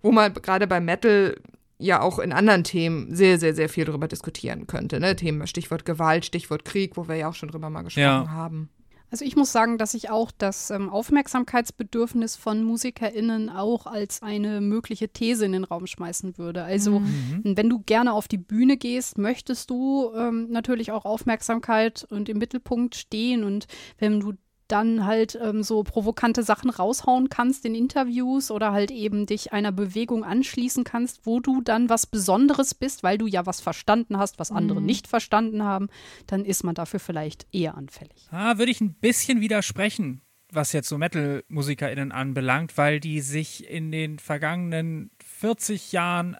[0.00, 1.36] wo man gerade bei Metal
[1.78, 5.00] ja auch in anderen Themen sehr, sehr, sehr viel darüber diskutieren könnte.
[5.00, 5.16] Ne?
[5.16, 8.30] Themen, Stichwort Gewalt, Stichwort Krieg, wo wir ja auch schon drüber mal gesprochen ja.
[8.30, 8.70] haben.
[9.10, 14.60] Also ich muss sagen, dass ich auch das ähm, Aufmerksamkeitsbedürfnis von MusikerInnen auch als eine
[14.60, 16.64] mögliche These in den Raum schmeißen würde.
[16.64, 17.42] Also mhm.
[17.44, 22.38] wenn du gerne auf die Bühne gehst, möchtest du ähm, natürlich auch Aufmerksamkeit und im
[22.38, 23.44] Mittelpunkt stehen.
[23.44, 24.32] Und wenn du
[24.68, 29.72] dann halt ähm, so provokante Sachen raushauen kannst in Interviews oder halt eben dich einer
[29.72, 34.38] Bewegung anschließen kannst, wo du dann was Besonderes bist, weil du ja was verstanden hast,
[34.38, 34.86] was andere mhm.
[34.86, 35.88] nicht verstanden haben,
[36.26, 38.28] dann ist man dafür vielleicht eher anfällig.
[38.30, 43.90] Ah, würde ich ein bisschen widersprechen, was jetzt so Metal-MusikerInnen anbelangt, weil die sich in
[43.90, 46.36] den vergangenen 40 Jahren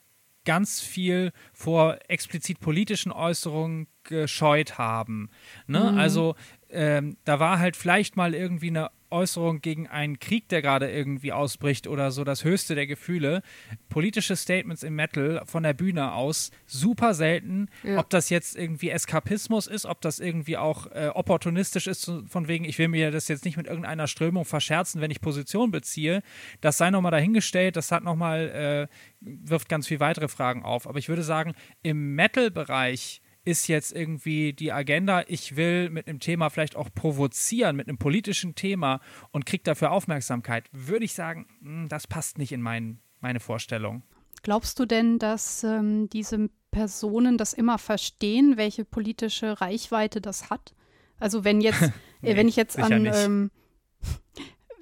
[0.46, 5.28] ganz viel vor explizit politischen Äußerungen gescheut haben.
[5.66, 5.92] Ne?
[5.92, 5.98] Mhm.
[5.98, 6.36] Also
[6.70, 11.33] ähm, da war halt vielleicht mal irgendwie eine Äußerung gegen einen Krieg, der gerade irgendwie
[11.33, 13.42] ausbricht oder so das höchste der Gefühle.
[13.88, 17.68] Politische Statements im Metal von der Bühne aus super selten.
[17.83, 17.98] Ja.
[17.98, 22.64] Ob das jetzt irgendwie Eskapismus ist, ob das irgendwie auch äh, opportunistisch ist, von wegen,
[22.64, 26.22] ich will mir das jetzt nicht mit irgendeiner Strömung verscherzen, wenn ich Position beziehe.
[26.61, 27.76] Das sei nochmal dahingestellt.
[27.76, 30.88] Das hat nochmal, äh, wirft ganz viel weitere Fragen auf.
[30.88, 36.18] Aber ich würde sagen, im Metal-Bereich ist jetzt irgendwie die Agenda, ich will mit einem
[36.18, 41.46] Thema vielleicht auch provozieren, mit einem politischen Thema und kriege dafür Aufmerksamkeit, würde ich sagen,
[41.62, 44.02] hm, das passt nicht in mein, meine Vorstellung.
[44.42, 50.74] Glaubst du denn, dass ähm, diese Personen das immer verstehen, welche politische Reichweite das hat?
[51.20, 51.80] Also wenn jetzt,
[52.20, 53.50] nee, wenn ich jetzt an ähm,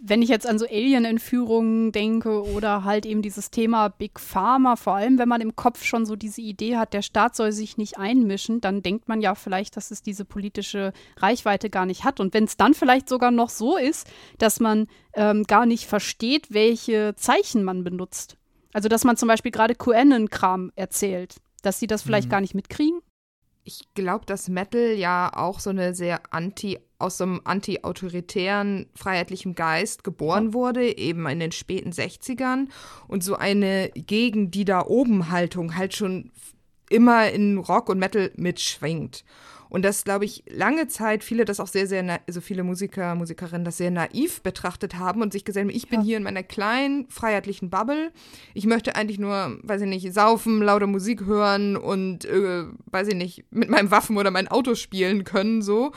[0.07, 4.97] wenn ich jetzt an so Alien-Entführungen denke oder halt eben dieses Thema Big Pharma, vor
[4.97, 7.97] allem wenn man im Kopf schon so diese Idee hat, der Staat soll sich nicht
[7.97, 12.21] einmischen, dann denkt man ja vielleicht, dass es diese politische Reichweite gar nicht hat.
[12.21, 16.53] Und wenn es dann vielleicht sogar noch so ist, dass man ähm, gar nicht versteht,
[16.53, 18.37] welche Zeichen man benutzt.
[18.75, 22.33] Also dass man zum Beispiel gerade QAnon-Kram erzählt, dass sie das vielleicht mhm.
[22.33, 23.01] gar nicht mitkriegen
[23.64, 29.55] ich glaube, dass Metal ja auch so eine sehr anti, aus so einem anti-autoritären, freiheitlichen
[29.55, 32.69] Geist geboren wurde, eben in den späten 60ern
[33.07, 36.31] und so eine gegen die da oben Haltung halt schon
[36.90, 39.25] immer in Rock und Metal mitschwingt.
[39.75, 43.64] Und das, glaube ich, lange Zeit viele das auch sehr, sehr, also viele Musiker, Musikerinnen
[43.64, 46.07] das sehr naiv betrachtet haben und sich gesagt haben, ich bin ja.
[46.07, 48.12] hier in meiner kleinen, freiheitlichen Bubble.
[48.55, 53.17] Ich möchte eigentlich nur, weiß ich nicht, saufen, laute Musik hören und, äh, weiß ich
[53.17, 55.90] nicht, mit meinem Waffen oder mein Auto spielen können, so,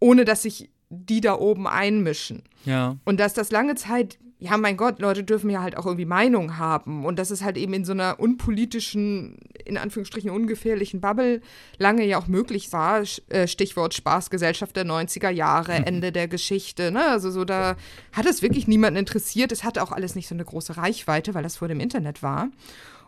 [0.00, 2.42] ohne dass sich die da oben einmischen.
[2.64, 2.96] Ja.
[3.04, 6.58] Und dass das lange Zeit ja, mein Gott, Leute dürfen ja halt auch irgendwie Meinung
[6.58, 7.06] haben.
[7.06, 11.40] Und das ist halt eben in so einer unpolitischen, in Anführungsstrichen ungefährlichen Bubble
[11.78, 13.02] lange ja auch möglich war.
[13.28, 15.72] Äh, Stichwort Spaßgesellschaft der 90er Jahre.
[15.86, 16.90] Ende der Geschichte.
[16.90, 17.06] Ne?
[17.06, 17.76] Also so, da
[18.12, 19.52] hat es wirklich niemanden interessiert.
[19.52, 22.50] Es hatte auch alles nicht so eine große Reichweite, weil das vor dem Internet war.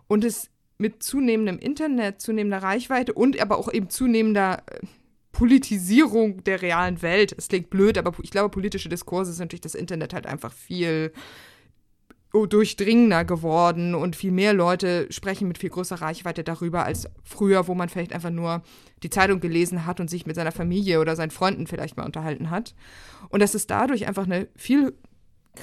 [0.06, 0.48] Und es
[0.78, 4.86] mit zunehmendem Internet, zunehmender Reichweite und aber auch eben zunehmender äh,
[5.32, 7.34] Politisierung der realen Welt.
[7.36, 11.12] Es klingt blöd, aber ich glaube, politische Diskurse sind durch das Internet halt einfach viel
[12.32, 17.74] durchdringender geworden und viel mehr Leute sprechen mit viel größerer Reichweite darüber als früher, wo
[17.74, 18.62] man vielleicht einfach nur
[19.02, 22.50] die Zeitung gelesen hat und sich mit seiner Familie oder seinen Freunden vielleicht mal unterhalten
[22.50, 22.74] hat.
[23.30, 24.94] Und dass es dadurch einfach eine viel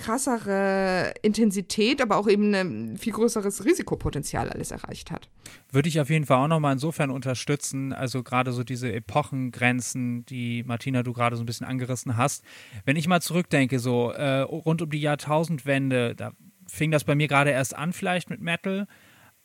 [0.04, 5.30] krassere Intensität, aber auch eben ein viel größeres Risikopotenzial alles erreicht hat.
[5.72, 10.64] Würde ich auf jeden Fall auch nochmal insofern unterstützen, also gerade so diese Epochengrenzen, die
[10.64, 12.44] Martina du gerade so ein bisschen angerissen hast.
[12.86, 16.32] Wenn ich mal zurückdenke, so äh, rund um die Jahrtausendwende, da
[16.68, 18.88] fing das bei mir gerade erst an vielleicht mit Metal,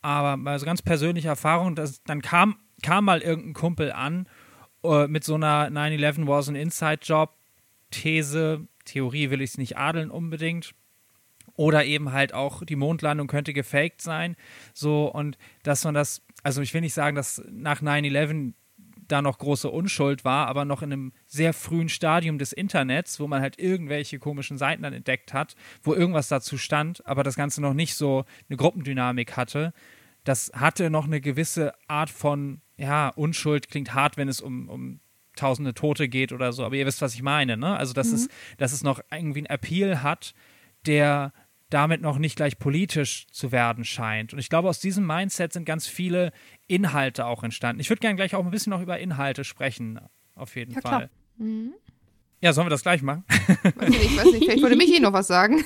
[0.01, 4.27] aber also ganz persönliche Erfahrung, dass, dann kam, kam mal irgendein Kumpel an
[4.83, 7.35] äh, mit so einer 9-11 was an Inside-Job
[7.91, 10.73] These, Theorie will ich es nicht adeln unbedingt.
[11.55, 14.35] Oder eben halt auch die Mondlandung könnte gefaked sein.
[14.73, 18.53] So, und dass man das, also ich will nicht sagen, dass nach 9-11
[19.07, 23.27] da noch große Unschuld war, aber noch in einem sehr frühen Stadium des Internets, wo
[23.27, 27.61] man halt irgendwelche komischen Seiten dann entdeckt hat, wo irgendwas dazu stand, aber das Ganze
[27.61, 29.73] noch nicht so eine Gruppendynamik hatte.
[30.23, 34.99] Das hatte noch eine gewisse Art von, ja, Unschuld klingt hart, wenn es um, um
[35.35, 37.77] tausende Tote geht oder so, aber ihr wisst, was ich meine, ne?
[37.77, 38.15] Also, dass, mhm.
[38.15, 40.33] es, dass es noch irgendwie einen Appeal hat,
[40.85, 41.33] der
[41.69, 44.33] damit noch nicht gleich politisch zu werden scheint.
[44.33, 46.33] Und ich glaube, aus diesem Mindset sind ganz viele
[46.67, 47.79] Inhalte auch entstanden.
[47.79, 49.99] Ich würde gerne gleich auch ein bisschen noch über Inhalte sprechen,
[50.35, 51.09] auf jeden ja, Fall.
[51.37, 51.73] Mhm.
[52.41, 53.23] Ja, sollen wir das gleich machen?
[53.27, 55.63] Weiß nicht, ich weiß nicht, vielleicht würde Michi noch was sagen.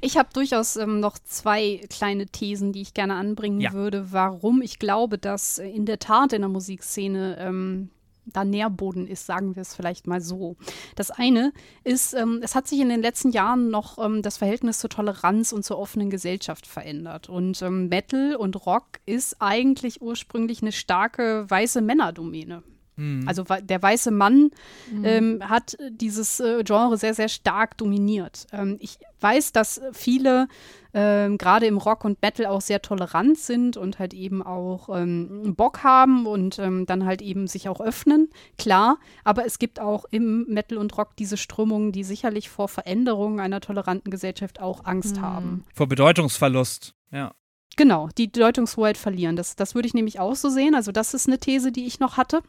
[0.00, 3.72] Ich habe durchaus ähm, noch zwei kleine Thesen, die ich gerne anbringen ja.
[3.72, 7.90] würde, warum ich glaube, dass in der Tat in der Musikszene ähm,
[8.26, 10.56] da Nährboden ist, sagen wir es vielleicht mal so.
[10.94, 11.52] Das eine
[11.84, 15.52] ist, ähm, es hat sich in den letzten Jahren noch ähm, das Verhältnis zur Toleranz
[15.52, 17.28] und zur offenen Gesellschaft verändert.
[17.28, 22.62] Und ähm, Metal und Rock ist eigentlich ursprünglich eine starke weiße Männerdomäne.
[22.96, 23.28] Mhm.
[23.28, 24.50] Also der weiße Mann
[24.90, 25.04] mhm.
[25.04, 28.46] ähm, hat dieses äh, Genre sehr, sehr stark dominiert.
[28.52, 30.48] Ähm, ich weiß, dass viele
[30.94, 35.54] ähm, gerade im Rock und Metal auch sehr tolerant sind und halt eben auch ähm,
[35.54, 38.98] Bock haben und ähm, dann halt eben sich auch öffnen, klar.
[39.22, 43.60] Aber es gibt auch im Metal und Rock diese Strömungen, die sicherlich vor Veränderungen einer
[43.60, 45.20] toleranten Gesellschaft auch Angst mhm.
[45.20, 45.64] haben.
[45.74, 47.34] Vor Bedeutungsverlust, ja.
[47.76, 49.36] Genau, die Deutungshoheit verlieren.
[49.36, 50.74] Das, das würde ich nämlich auch so sehen.
[50.74, 52.40] Also das ist eine These, die ich noch hatte.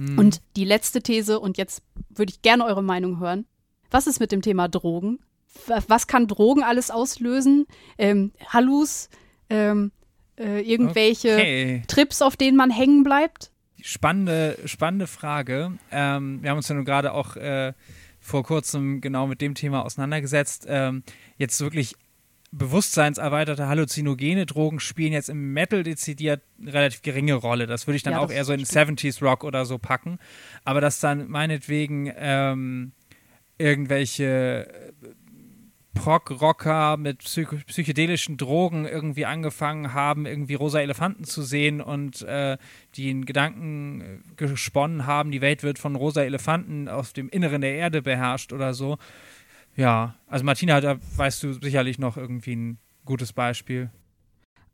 [0.00, 0.18] Mhm.
[0.18, 3.44] Und die letzte These, und jetzt würde ich gerne eure Meinung hören.
[3.90, 5.18] Was ist mit dem Thema Drogen?
[5.88, 7.66] Was kann Drogen alles auslösen?
[7.98, 9.10] Ähm, Hallus,
[9.50, 9.90] ähm,
[10.38, 11.82] äh, irgendwelche okay.
[11.86, 13.50] Trips, auf denen man hängen bleibt?
[13.82, 15.72] Spannende, spannende Frage.
[15.90, 17.72] Ähm, wir haben uns ja nun gerade auch äh,
[18.20, 20.66] vor kurzem genau mit dem Thema auseinandergesetzt.
[20.68, 21.02] Ähm,
[21.36, 21.96] jetzt wirklich
[22.52, 27.66] bewusstseinserweiterte halluzinogene Drogen spielen jetzt im Metal dezidiert eine relativ geringe Rolle.
[27.66, 29.00] Das würde ich dann ja, auch eher so in stimmt.
[29.00, 30.18] 70s Rock oder so packen.
[30.64, 32.92] Aber dass dann meinetwegen ähm,
[33.58, 34.92] irgendwelche
[35.94, 42.56] Prog-Rocker mit psych psychedelischen Drogen irgendwie angefangen haben, irgendwie rosa Elefanten zu sehen und äh,
[42.94, 47.60] die in Gedanken äh, gesponnen haben, die Welt wird von rosa Elefanten aus dem Inneren
[47.60, 48.98] der Erde beherrscht oder so.
[49.80, 53.88] Ja, also Martina, da weißt du sicherlich noch irgendwie ein gutes Beispiel.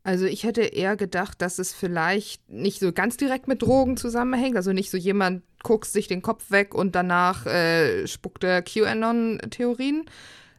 [0.03, 4.57] Also ich hätte eher gedacht, dass es vielleicht nicht so ganz direkt mit Drogen zusammenhängt.
[4.57, 10.09] Also nicht so jemand guckt sich den Kopf weg und danach äh, spuckt er QAnon-Theorien,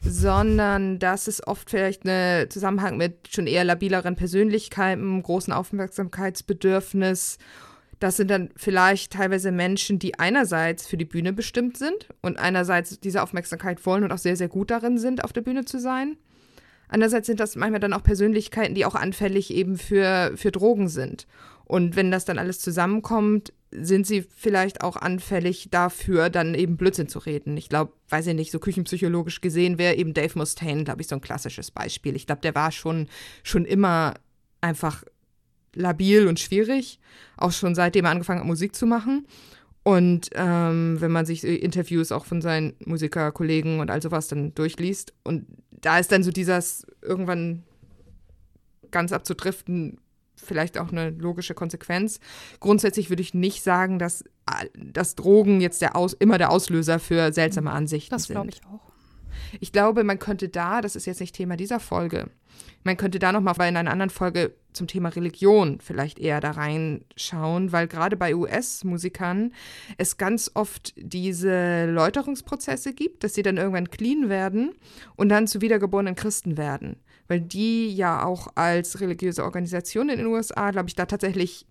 [0.01, 7.37] sondern dass es oft vielleicht einen Zusammenhang mit schon eher labileren Persönlichkeiten, großen Aufmerksamkeitsbedürfnis
[7.99, 13.01] das sind dann vielleicht teilweise Menschen, die einerseits für die Bühne bestimmt sind und einerseits
[13.01, 16.17] diese Aufmerksamkeit wollen und auch sehr, sehr gut darin sind, auf der Bühne zu sein.
[16.89, 21.27] Andererseits sind das manchmal dann auch Persönlichkeiten, die auch anfällig eben für, für Drogen sind.
[21.65, 27.09] Und wenn das dann alles zusammenkommt, sind sie vielleicht auch anfällig dafür, dann eben Blödsinn
[27.09, 27.59] zu reden.
[27.59, 31.17] Ich glaube, weiß ich nicht, so küchenpsychologisch gesehen wäre eben Dave Mustaine, glaube ich, so
[31.17, 32.17] ein klassisches Beispiel.
[32.17, 33.09] Ich glaube, der war schon,
[33.43, 34.15] schon immer
[34.63, 35.05] einfach
[35.79, 36.99] labil und schwierig,
[37.37, 39.27] auch schon seitdem er angefangen hat, Musik zu machen.
[39.85, 45.15] Und ähm, wenn man sich Interviews auch von seinen Musikerkollegen und all sowas dann durchliest,
[45.25, 47.63] und da ist dann so dieses irgendwann
[48.91, 49.99] ganz abzudriften,
[50.37, 52.21] vielleicht auch eine logische Konsequenz.
[52.61, 54.25] Grundsätzlich würde ich nicht sagen, dass,
[54.75, 58.37] dass Drogen jetzt der Aus, immer der Auslöser für seltsame Ansichten das sind.
[58.37, 58.88] Das glaube ich auch.
[59.61, 62.31] Ich glaube, man könnte da, das ist jetzt nicht Thema dieser Folge,
[62.85, 67.73] man könnte da nochmal in einer anderen Folge zum Thema Religion vielleicht eher da reinschauen,
[67.73, 69.53] weil gerade bei US-Musikern
[69.97, 74.75] es ganz oft diese Läuterungsprozesse gibt, dass sie dann irgendwann clean werden
[75.17, 76.97] und dann zu wiedergeborenen Christen werden.
[77.27, 81.67] Weil die ja auch als religiöse Organisation in den USA, glaube ich, da tatsächlich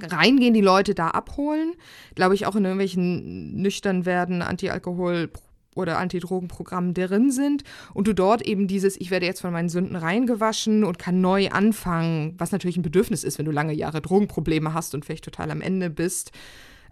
[0.00, 1.74] reingehen, die Leute da abholen,
[2.14, 5.30] glaube ich, auch in irgendwelchen nüchtern werden, Anti-Alkohol-
[5.74, 7.62] oder Antidrogenprogramm drin sind
[7.92, 11.48] und du dort eben dieses, ich werde jetzt von meinen Sünden reingewaschen und kann neu
[11.50, 15.50] anfangen, was natürlich ein Bedürfnis ist, wenn du lange Jahre Drogenprobleme hast und vielleicht total
[15.50, 16.30] am Ende bist,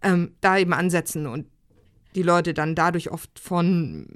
[0.02, 1.46] ähm, da eben ansetzen und
[2.14, 4.06] die Leute dann dadurch oft von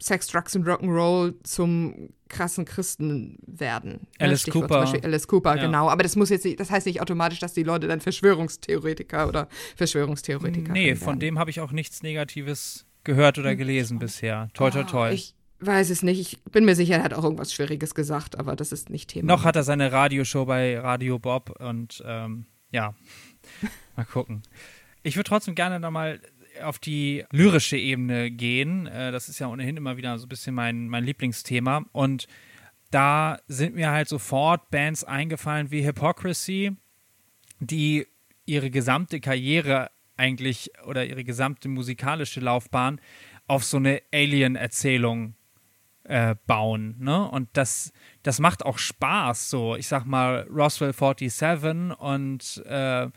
[0.00, 4.06] Sex, Drugs und Rock'n'Roll zum krassen Christen werden.
[4.18, 4.74] Alice Stichwort Cooper.
[4.84, 5.66] Zum Beispiel Alice Cooper, Ja.
[5.66, 5.88] genau.
[5.88, 9.48] Aber das muss jetzt nicht, das heißt nicht automatisch, dass die Leute dann Verschwörungstheoretiker oder
[9.76, 10.98] Verschwörungstheoretiker Nee, werden.
[10.98, 14.48] von dem habe ich auch nichts Negatives gehört oder gelesen bisher.
[14.54, 15.12] Toi, toi, toi.
[15.12, 16.20] Ich weiß es nicht.
[16.20, 19.28] Ich bin mir sicher, er hat auch irgendwas Schwieriges gesagt, aber das ist nicht Thema.
[19.28, 22.94] Noch hat er seine Radioshow bei Radio Bob und ähm, ja,
[23.96, 24.42] mal gucken.
[25.02, 26.20] Ich würde trotzdem gerne nochmal
[26.62, 28.86] auf die lyrische Ebene gehen.
[28.86, 31.84] Äh, das ist ja ohnehin immer wieder so ein bisschen mein, mein Lieblingsthema.
[31.92, 32.26] Und
[32.90, 36.76] da sind mir halt sofort Bands eingefallen wie Hypocrisy,
[37.60, 38.06] die
[38.46, 43.00] ihre gesamte Karriere eigentlich oder ihre gesamte musikalische Laufbahn
[43.46, 45.34] auf so eine Alien-Erzählung
[46.04, 46.96] äh, bauen.
[46.98, 47.28] Ne?
[47.28, 47.92] Und das,
[48.22, 49.50] das macht auch Spaß.
[49.50, 53.08] So, ich sag mal, Roswell 47 und äh,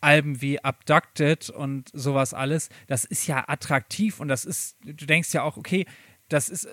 [0.00, 5.32] Alben wie Abducted und sowas alles, das ist ja attraktiv und das ist, du denkst
[5.32, 5.86] ja auch, okay,
[6.28, 6.68] das ist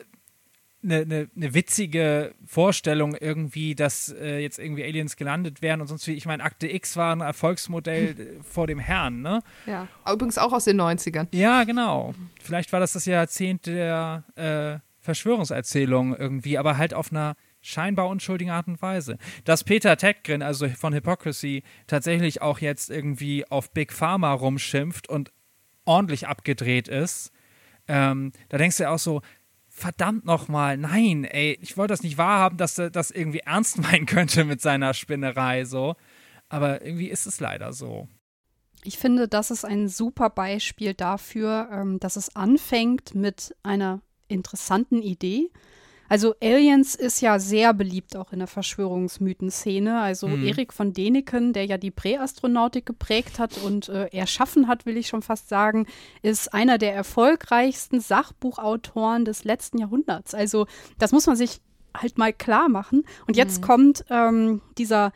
[0.83, 6.07] eine, eine, eine witzige Vorstellung irgendwie, dass äh, jetzt irgendwie Aliens gelandet wären und sonst
[6.07, 6.13] wie.
[6.13, 9.41] Ich meine, Akte X war ein Erfolgsmodell äh, vor dem Herrn, ne?
[9.65, 9.87] Ja.
[10.11, 11.27] Übrigens auch aus den 90ern.
[11.31, 12.13] Ja, genau.
[12.41, 18.51] Vielleicht war das das Jahrzehnt der äh, Verschwörungserzählung irgendwie, aber halt auf einer scheinbar unschuldigen
[18.51, 19.17] Art und Weise.
[19.45, 25.31] Dass Peter Tedgren, also von Hypocrisy, tatsächlich auch jetzt irgendwie auf Big Pharma rumschimpft und
[25.85, 27.31] ordentlich abgedreht ist,
[27.87, 29.21] ähm, da denkst du ja auch so,
[29.73, 34.05] verdammt nochmal, nein, ey, ich wollte das nicht wahrhaben, dass er das irgendwie ernst meinen
[34.05, 35.95] könnte mit seiner Spinnerei so.
[36.47, 38.07] Aber irgendwie ist es leider so.
[38.83, 45.01] Ich finde, das ist ein super Beispiel dafür, ähm, dass es anfängt mit einer interessanten
[45.01, 45.49] Idee.
[46.09, 49.99] Also Aliens ist ja sehr beliebt auch in der Verschwörungsmythen-Szene.
[49.99, 50.45] Also Mhm.
[50.45, 55.07] Erik von Däniken, der ja die Präastronautik geprägt hat und äh, erschaffen hat, will ich
[55.07, 55.87] schon fast sagen,
[56.21, 60.33] ist einer der erfolgreichsten Sachbuchautoren des letzten Jahrhunderts.
[60.33, 61.61] Also das muss man sich
[61.95, 63.03] halt mal klar machen.
[63.27, 65.13] Und jetzt kommt ähm, dieser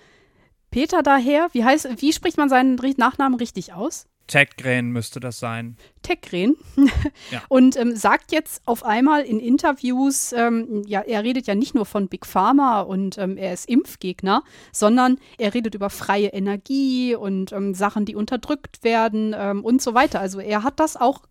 [0.71, 1.47] Peter daher.
[1.51, 4.07] Wie heißt, wie spricht man seinen Nachnamen richtig aus?
[4.27, 5.77] Tedgren müsste das sein.
[6.03, 6.55] Tekgren
[7.31, 7.41] Ja.
[7.49, 11.85] und ähm, sagt jetzt auf einmal in Interviews, ähm, ja, er redet ja nicht nur
[11.85, 17.51] von Big Pharma und ähm, er ist Impfgegner, sondern er redet über freie Energie und
[17.51, 20.19] ähm, Sachen, die unterdrückt werden ähm, und so weiter.
[20.19, 21.21] Also er hat das auch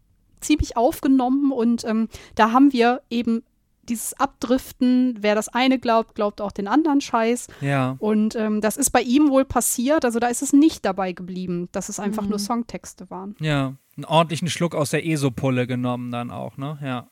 [0.41, 3.43] ziemlich aufgenommen und ähm, da haben wir eben
[3.89, 7.49] dieses Abdriften, wer das eine glaubt, glaubt auch den anderen Scheiß.
[7.61, 7.97] Ja.
[7.99, 10.05] Und ähm, das ist bei ihm wohl passiert.
[10.05, 13.37] Also da ist es nicht dabei geblieben, dass es einfach nur Songtexte waren.
[13.41, 16.79] Ja, einen ordentlichen Schluck aus der ESO-Pulle genommen dann auch, ne?
[16.83, 17.09] Ja.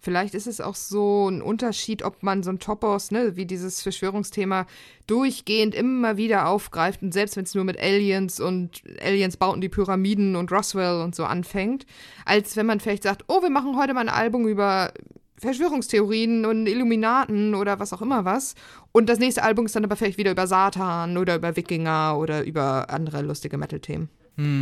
[0.00, 3.82] Vielleicht ist es auch so ein Unterschied, ob man so ein Topos, ne, wie dieses
[3.82, 4.66] Verschwörungsthema,
[5.08, 9.68] durchgehend immer wieder aufgreift und selbst wenn es nur mit Aliens und Aliens bauten die
[9.68, 11.84] Pyramiden und Roswell und so anfängt,
[12.24, 14.92] als wenn man vielleicht sagt, oh, wir machen heute mal ein Album über
[15.40, 18.54] Verschwörungstheorien und Illuminaten oder was auch immer was.
[18.92, 22.44] Und das nächste Album ist dann aber vielleicht wieder über Satan oder über Wikinger oder
[22.44, 24.08] über andere lustige Metal-Themen.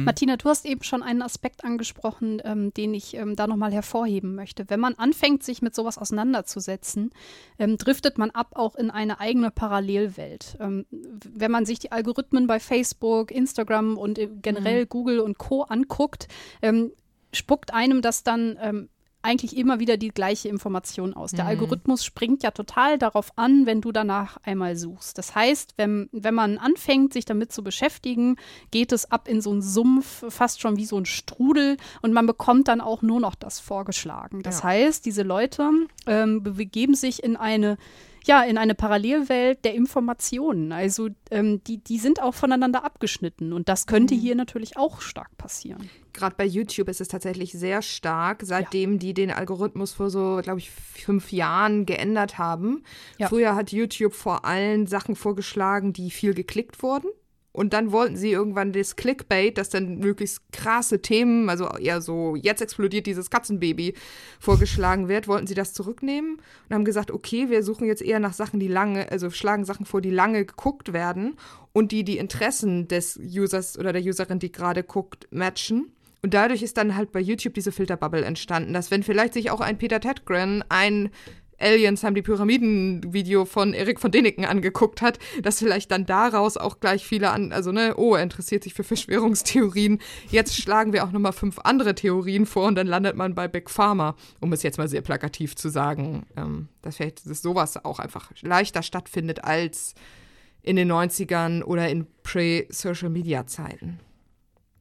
[0.06, 4.34] Martina, du hast eben schon einen Aspekt angesprochen, ähm, den ich ähm, da nochmal hervorheben
[4.34, 4.70] möchte.
[4.70, 7.10] Wenn man anfängt, sich mit sowas auseinanderzusetzen,
[7.58, 10.56] ähm, driftet man ab auch in eine eigene Parallelwelt.
[10.60, 15.64] Ähm, wenn man sich die Algorithmen bei Facebook, Instagram und äh, generell Google und Co.
[15.64, 16.26] anguckt,
[16.62, 16.92] ähm,
[17.34, 18.88] spuckt einem das dann ähm,
[19.26, 21.32] eigentlich immer wieder die gleiche Information aus.
[21.32, 25.18] Der Algorithmus springt ja total darauf an, wenn du danach einmal suchst.
[25.18, 28.36] Das heißt, wenn, wenn man anfängt, sich damit zu beschäftigen,
[28.70, 32.26] geht es ab in so einen Sumpf, fast schon wie so ein Strudel und man
[32.26, 34.42] bekommt dann auch nur noch das vorgeschlagen.
[34.42, 34.64] Das Ja.
[34.64, 35.68] heißt, diese Leute
[36.06, 37.76] ähm, be- begeben sich in eine
[38.26, 40.72] ja, in eine Parallelwelt der Informationen.
[40.72, 45.36] Also ähm, die, die sind auch voneinander abgeschnitten und das könnte hier natürlich auch stark
[45.38, 45.88] passieren.
[46.12, 50.58] Gerade bei YouTube ist es tatsächlich sehr stark, seitdem die den Algorithmus vor so, glaube
[50.58, 52.82] ich, fünf Jahren geändert haben.
[53.18, 53.28] Ja.
[53.28, 57.08] Früher hat YouTube vor allem Sachen vorgeschlagen, die viel geklickt wurden.
[57.56, 62.36] Und dann wollten sie irgendwann das Clickbait, das dann möglichst krasse Themen, also eher so,
[62.36, 63.94] jetzt explodiert dieses Katzenbaby,
[64.38, 66.36] vorgeschlagen wird, wollten sie das zurücknehmen
[66.68, 69.86] und haben gesagt, okay, wir suchen jetzt eher nach Sachen, die lange, also schlagen Sachen
[69.86, 71.36] vor, die lange geguckt werden
[71.72, 75.92] und die die Interessen des Users oder der Userin, die gerade guckt, matchen.
[76.22, 79.62] Und dadurch ist dann halt bei YouTube diese Filterbubble entstanden, dass wenn vielleicht sich auch
[79.62, 81.08] ein Peter Tedgren ein
[81.58, 86.80] Aliens haben die Pyramiden-Video von Erik von Däniken angeguckt hat, dass vielleicht dann daraus auch
[86.80, 90.00] gleich viele an, also ne, oh, er interessiert sich für Verschwörungstheorien.
[90.30, 93.70] Jetzt schlagen wir auch nochmal fünf andere Theorien vor und dann landet man bei Big
[93.70, 97.98] Pharma, um es jetzt mal sehr plakativ zu sagen, ähm, dass vielleicht dass sowas auch
[97.98, 99.94] einfach leichter stattfindet als
[100.62, 104.00] in den 90ern oder in Pre-Social-Media-Zeiten.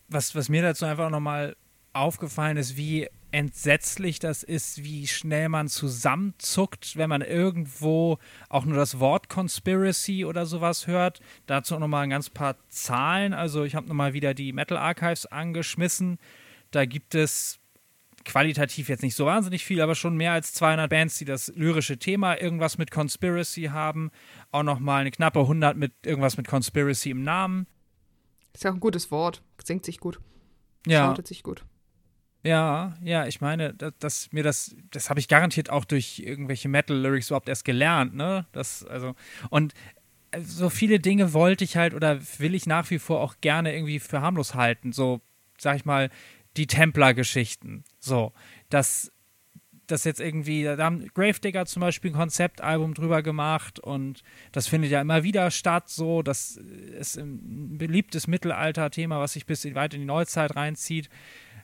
[0.08, 1.56] was, was mir dazu einfach nochmal
[1.94, 8.18] aufgefallen ist, wie entsetzlich das ist, wie schnell man zusammenzuckt, wenn man irgendwo
[8.48, 11.20] auch nur das Wort Conspiracy oder sowas hört.
[11.46, 13.34] Dazu auch nochmal ein ganz paar Zahlen.
[13.34, 16.18] Also ich habe nochmal wieder die Metal Archives angeschmissen.
[16.72, 17.60] Da gibt es
[18.24, 22.00] qualitativ jetzt nicht so wahnsinnig viel, aber schon mehr als 200 Bands, die das lyrische
[22.00, 24.12] Thema irgendwas mit Conspiracy haben.
[24.52, 27.68] Auch nochmal eine knappe 100 mit irgendwas mit Conspiracy im Namen.
[28.54, 29.44] Ist ja auch ein gutes Wort.
[29.62, 30.22] Singt sich gut.
[30.88, 31.08] Ja.
[31.08, 31.66] Schautet sich gut.
[32.46, 36.70] Ja, ja, ich meine, dass, dass mir das, das habe ich garantiert auch durch irgendwelche
[36.70, 38.46] Metal-Lyrics überhaupt erst gelernt, ne?
[38.52, 39.16] Das, also,
[39.50, 39.74] und
[40.30, 43.74] äh, so viele Dinge wollte ich halt oder will ich nach wie vor auch gerne
[43.74, 44.92] irgendwie für harmlos halten.
[44.92, 45.22] So,
[45.58, 46.12] sag ich mal,
[46.56, 47.84] die Templar-Geschichten.
[48.00, 48.32] So,
[48.70, 49.12] dass
[49.88, 54.22] das jetzt irgendwie, da haben Gravedigger zum Beispiel ein Konzeptalbum drüber gemacht und
[54.52, 59.66] das findet ja immer wieder statt, so, das ist ein beliebtes Mittelalter-Thema, was sich bis
[59.76, 61.10] weit in die Neuzeit reinzieht.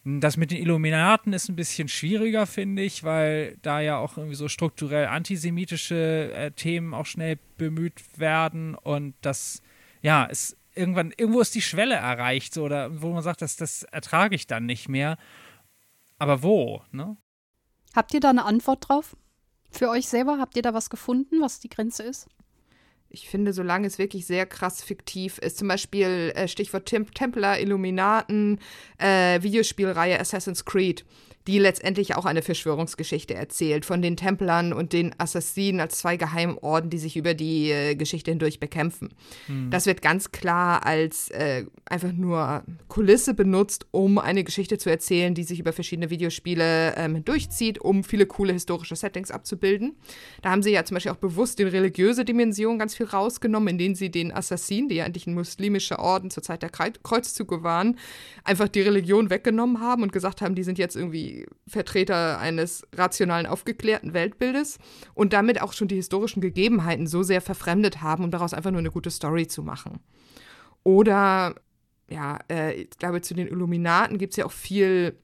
[0.04, 4.36] Das mit den Illuminaten ist ein bisschen schwieriger, finde ich, weil da ja auch irgendwie
[4.36, 9.62] so strukturell antisemitische äh, Themen auch schnell bemüht werden und das,
[10.02, 13.84] ja, ist irgendwann, irgendwo ist die Schwelle erreicht, so, oder wo man sagt, das, das
[13.84, 15.18] ertrage ich dann nicht mehr.
[16.18, 17.18] Aber wo, ne?
[17.96, 19.16] Habt ihr da eine Antwort drauf?
[19.70, 20.40] Für euch selber?
[20.40, 22.28] Habt ihr da was gefunden, was die Grenze ist?
[23.12, 27.60] Ich finde, solange es wirklich sehr krass fiktiv ist, zum Beispiel äh, Stichwort Tem Templar,
[27.60, 28.60] Illuminaten,
[28.98, 31.06] äh, Videospielreihe Assassin's Creed,
[31.48, 36.90] die letztendlich auch eine Verschwörungsgeschichte erzählt von den Templern und den Assassinen als zwei Geheimorden,
[36.90, 39.10] die sich über die äh, Geschichte hindurch bekämpfen.
[39.48, 39.72] Hm.
[39.72, 45.34] Das wird ganz klar als äh, einfach nur Kulisse benutzt, um eine Geschichte zu erzählen,
[45.34, 49.96] die sich über verschiedene Videospiele ähm, durchzieht, um viele coole historische Settings abzubilden.
[50.42, 53.96] Da haben sie ja zum Beispiel auch bewusst die religiöse Dimension ganz viel rausgenommen, indem
[53.96, 57.98] sie den Assassinen, die ja eigentlich ein muslimischer Orden zur Zeit der Kreuzzüge waren,
[58.44, 61.31] einfach die Religion weggenommen haben und gesagt haben, die sind jetzt irgendwie
[61.68, 64.80] Vertreter eines rationalen, aufgeklärten Weltbildes
[65.14, 68.80] und damit auch schon die historischen Gegebenheiten so sehr verfremdet haben, um daraus einfach nur
[68.80, 70.00] eine gute Story zu machen.
[70.84, 71.56] Oder,
[72.10, 75.18] ja, äh, ich glaube, zu den Illuminaten gibt es ja auch viel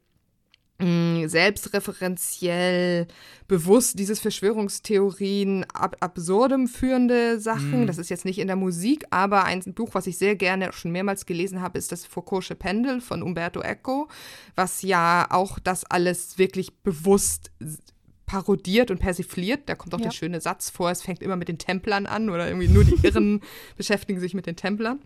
[0.80, 3.08] selbstreferenziell,
[3.48, 7.86] bewusst dieses Verschwörungstheorien ab absurdum führende Sachen.
[7.86, 7.88] Mm.
[7.88, 10.92] Das ist jetzt nicht in der Musik, aber ein Buch, was ich sehr gerne schon
[10.92, 14.08] mehrmals gelesen habe, ist das Foucault'sche Pendel von Umberto Eco,
[14.56, 17.50] was ja auch das alles wirklich bewusst
[18.28, 19.62] parodiert und persifliert.
[19.66, 20.06] Da kommt auch ja.
[20.06, 23.00] der schöne Satz vor, es fängt immer mit den Templern an oder irgendwie nur die
[23.02, 23.42] Irren
[23.78, 25.00] beschäftigen sich mit den Templern.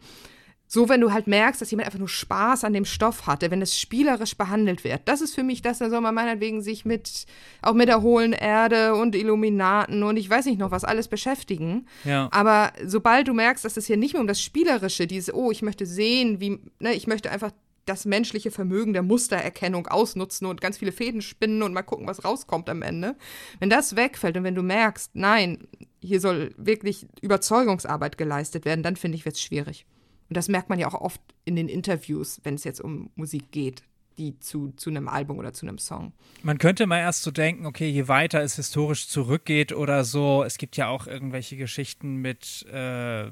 [0.74, 3.61] So, wenn du halt merkst, dass jemand einfach nur Spaß an dem Stoff hatte, wenn
[3.61, 5.01] es spielerisch behandelt wird.
[5.03, 7.26] Das ist für mich das, da soll man meinetwegen sich mit,
[7.61, 11.88] auch mit der hohlen Erde und Illuminaten und ich weiß nicht noch was alles beschäftigen.
[12.05, 12.30] Ja.
[12.32, 15.61] Aber sobald du merkst, dass es hier nicht mehr um das Spielerische, dieses, oh, ich
[15.61, 17.51] möchte sehen, wie, ne, ich möchte einfach
[17.84, 22.24] das menschliche Vermögen der Mustererkennung ausnutzen und ganz viele Fäden spinnen und mal gucken, was
[22.24, 23.17] rauskommt am Ende.
[23.59, 25.67] Wenn das wegfällt und wenn du merkst, nein,
[25.99, 29.86] hier soll wirklich Überzeugungsarbeit geleistet werden, dann finde ich, wird es schwierig.
[30.32, 33.51] Und das merkt man ja auch oft in den Interviews, wenn es jetzt um Musik
[33.51, 33.84] geht,
[34.17, 36.13] die zu, zu einem Album oder zu einem Song.
[36.41, 40.57] Man könnte mal erst so denken, okay, je weiter es historisch zurückgeht oder so, es
[40.57, 43.29] gibt ja auch irgendwelche Geschichten mit, äh,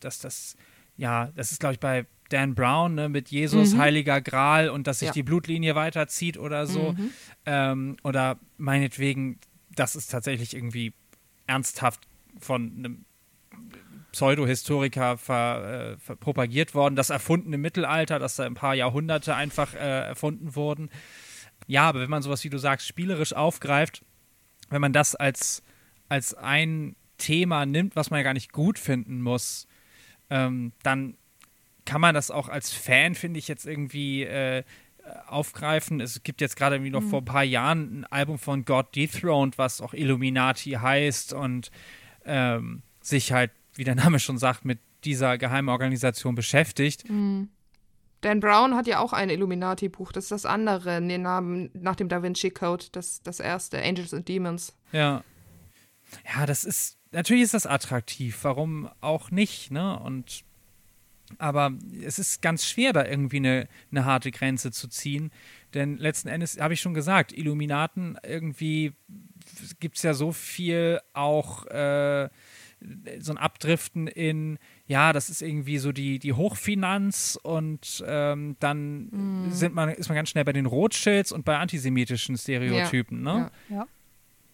[0.00, 0.56] dass das,
[0.96, 3.78] ja, das ist, glaube ich, bei Dan Brown ne, mit Jesus, mhm.
[3.78, 5.12] Heiliger Gral und dass sich ja.
[5.12, 6.94] die Blutlinie weiterzieht oder so.
[6.94, 7.10] Mhm.
[7.46, 9.38] Ähm, oder meinetwegen,
[9.76, 10.94] das ist tatsächlich irgendwie
[11.46, 12.08] ernsthaft
[12.40, 13.04] von einem
[14.14, 19.74] Pseudohistoriker ver, äh, ver propagiert worden, das erfundene Mittelalter, dass da ein paar Jahrhunderte einfach
[19.74, 20.88] äh, erfunden wurden.
[21.66, 24.04] Ja, aber wenn man sowas, wie du sagst, spielerisch aufgreift,
[24.70, 25.64] wenn man das als,
[26.08, 29.66] als ein Thema nimmt, was man ja gar nicht gut finden muss,
[30.30, 31.16] ähm, dann
[31.84, 34.62] kann man das auch als Fan, finde ich, jetzt irgendwie äh,
[35.26, 36.00] aufgreifen.
[36.00, 37.10] Es gibt jetzt gerade irgendwie noch mhm.
[37.10, 41.72] vor ein paar Jahren ein Album von God Dethroned, was auch Illuminati heißt und
[42.24, 47.08] ähm, sich halt wie der Name schon sagt, mit dieser Geheimorganisation beschäftigt.
[47.08, 47.48] Mhm.
[48.20, 52.08] Dan Brown hat ja auch ein Illuminati-Buch, das ist das andere, den Namen nach dem
[52.08, 54.74] Da Vinci Code, das, das erste, Angels and Demons.
[54.92, 55.22] Ja.
[56.34, 59.98] Ja, das ist, natürlich ist das attraktiv, warum auch nicht, ne?
[59.98, 60.44] Und
[61.38, 61.72] aber
[62.02, 65.30] es ist ganz schwer, da irgendwie eine, eine harte Grenze zu ziehen.
[65.72, 68.92] Denn letzten Endes, habe ich schon gesagt, Illuminaten irgendwie
[69.80, 72.28] gibt es ja so viel auch äh,
[73.20, 79.46] so ein Abdriften in, ja, das ist irgendwie so die, die Hochfinanz und ähm, dann
[79.46, 79.50] mm.
[79.50, 83.34] sind man, ist man ganz schnell bei den Rothschilds und bei antisemitischen Stereotypen, ja.
[83.34, 83.50] ne?
[83.68, 83.76] Ja.
[83.76, 83.86] ja.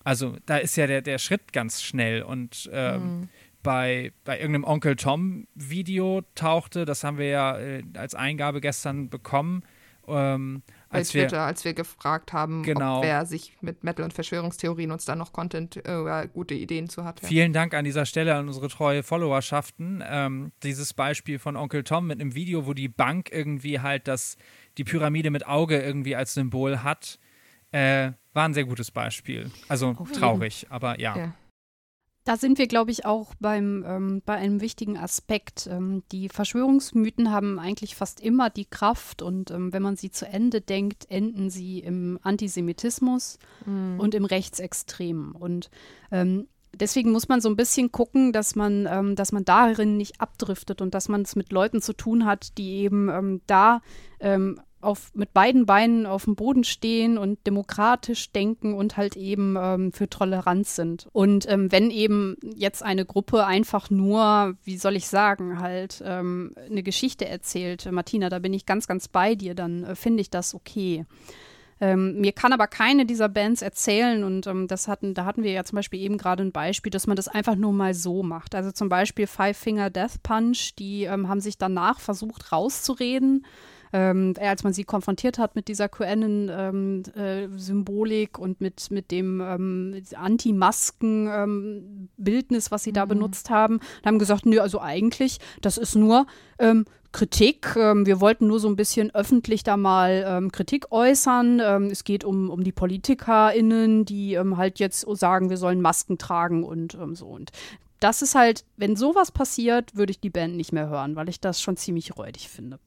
[0.02, 3.28] Also da ist ja der, der Schritt ganz schnell und ähm, mm.
[3.62, 9.10] bei, bei irgendeinem Onkel Tom Video tauchte, das haben wir ja äh, als Eingabe gestern
[9.10, 9.62] bekommen,
[10.08, 12.98] ähm, bei Twitter, wir, als wir gefragt haben, genau.
[12.98, 17.04] ob wer sich mit Metal und Verschwörungstheorien uns da noch Content äh, gute Ideen zu
[17.04, 17.22] hat.
[17.22, 17.28] Ja.
[17.28, 20.02] Vielen Dank an dieser Stelle an unsere treue Followerschaften.
[20.06, 24.36] Ähm, dieses Beispiel von Onkel Tom mit einem Video, wo die Bank irgendwie halt das,
[24.78, 27.18] die Pyramide mit Auge irgendwie als Symbol hat,
[27.70, 29.50] äh, war ein sehr gutes Beispiel.
[29.68, 31.16] Also traurig, aber ja.
[31.16, 31.34] ja.
[32.24, 35.66] Da sind wir, glaube ich, auch beim, ähm, bei einem wichtigen Aspekt.
[35.70, 40.26] Ähm, die Verschwörungsmythen haben eigentlich fast immer die Kraft und ähm, wenn man sie zu
[40.26, 43.98] Ende denkt, enden sie im Antisemitismus mhm.
[43.98, 45.32] und im Rechtsextremen.
[45.32, 45.70] Und
[46.12, 50.20] ähm, deswegen muss man so ein bisschen gucken, dass man, ähm, dass man darin nicht
[50.20, 53.80] abdriftet und dass man es mit Leuten zu tun hat, die eben ähm, da
[54.80, 59.92] auf, mit beiden Beinen auf dem Boden stehen und demokratisch denken und halt eben ähm,
[59.92, 61.08] für Toleranz sind.
[61.12, 66.54] Und ähm, wenn eben jetzt eine Gruppe einfach nur, wie soll ich sagen, halt ähm,
[66.68, 70.30] eine Geschichte erzählt, Martina, da bin ich ganz, ganz bei dir, dann äh, finde ich
[70.30, 71.04] das okay.
[71.82, 75.52] Ähm, mir kann aber keine dieser Bands erzählen und ähm, das hatten, da hatten wir
[75.52, 78.54] ja zum Beispiel eben gerade ein Beispiel, dass man das einfach nur mal so macht.
[78.54, 83.46] Also zum Beispiel Five Finger Death Punch, die ähm, haben sich danach versucht rauszureden
[83.92, 89.40] ähm, als man sie konfrontiert hat mit dieser QAnon-Symbolik ähm, äh, und mit, mit dem
[89.40, 93.10] ähm, Anti-Masken-Bildnis, ähm, was sie da mhm.
[93.10, 96.26] benutzt haben, und haben gesagt, nö, also eigentlich, das ist nur
[96.58, 97.74] ähm, Kritik.
[97.76, 101.58] Ähm, wir wollten nur so ein bisschen öffentlich da mal Kritik äußern.
[101.90, 106.96] Es geht um, um die PolitikerInnen, die halt jetzt sagen, wir sollen Masken tragen und
[107.14, 107.26] so.
[107.26, 107.50] Und
[107.98, 111.40] das ist halt, wenn sowas passiert, würde ich die Band nicht mehr hören, weil ich
[111.40, 112.78] das schon ziemlich räudig finde.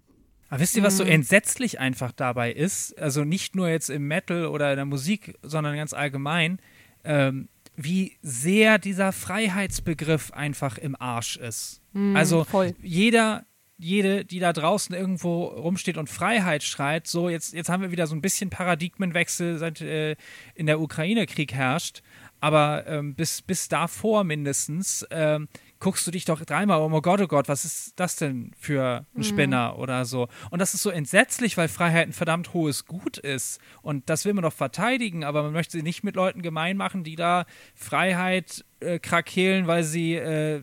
[0.49, 1.11] Aber wisst ihr, was so mhm.
[1.11, 2.97] entsetzlich einfach dabei ist?
[2.99, 6.59] Also nicht nur jetzt im Metal oder in der Musik, sondern ganz allgemein,
[7.03, 11.81] ähm, wie sehr dieser Freiheitsbegriff einfach im Arsch ist.
[11.93, 12.75] Mhm, also voll.
[12.81, 13.45] jeder,
[13.77, 18.05] jede, die da draußen irgendwo rumsteht und Freiheit schreit, so jetzt, jetzt haben wir wieder
[18.05, 20.15] so ein bisschen Paradigmenwechsel, seit äh,
[20.53, 22.03] in der Ukraine Krieg herrscht.
[22.39, 25.47] Aber ähm, bis, bis davor mindestens ähm,
[25.84, 29.17] guckst du dich doch dreimal, oh Gott, oh Gott, was ist das denn für ein
[29.17, 29.23] mhm.
[29.23, 29.79] Spinner mhm.
[29.81, 30.29] oder so.
[30.49, 33.59] Und das ist so entsetzlich, weil Freiheit ein verdammt hohes Gut ist.
[33.81, 37.03] Und das will man doch verteidigen, aber man möchte sie nicht mit Leuten gemein machen,
[37.03, 40.61] die da Freiheit äh, krakeelen, weil sie äh,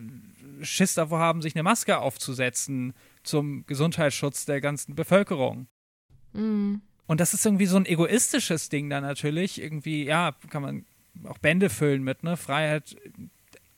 [0.63, 5.67] Schiss davor haben, sich eine Maske aufzusetzen zum Gesundheitsschutz der ganzen Bevölkerung.
[6.33, 6.81] Mhm.
[7.05, 9.61] Und das ist irgendwie so ein egoistisches Ding dann natürlich.
[9.61, 10.85] Irgendwie, ja, kann man
[11.25, 12.37] auch Bände füllen mit, ne?
[12.37, 12.95] Freiheit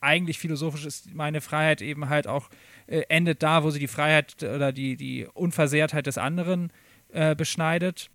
[0.04, 2.50] eigentlich philosophisch ist meine Freiheit eben halt auch
[2.86, 6.72] äh, endet da, wo sie die Freiheit oder die, die Unversehrtheit des anderen
[7.08, 8.10] äh, beschneidet.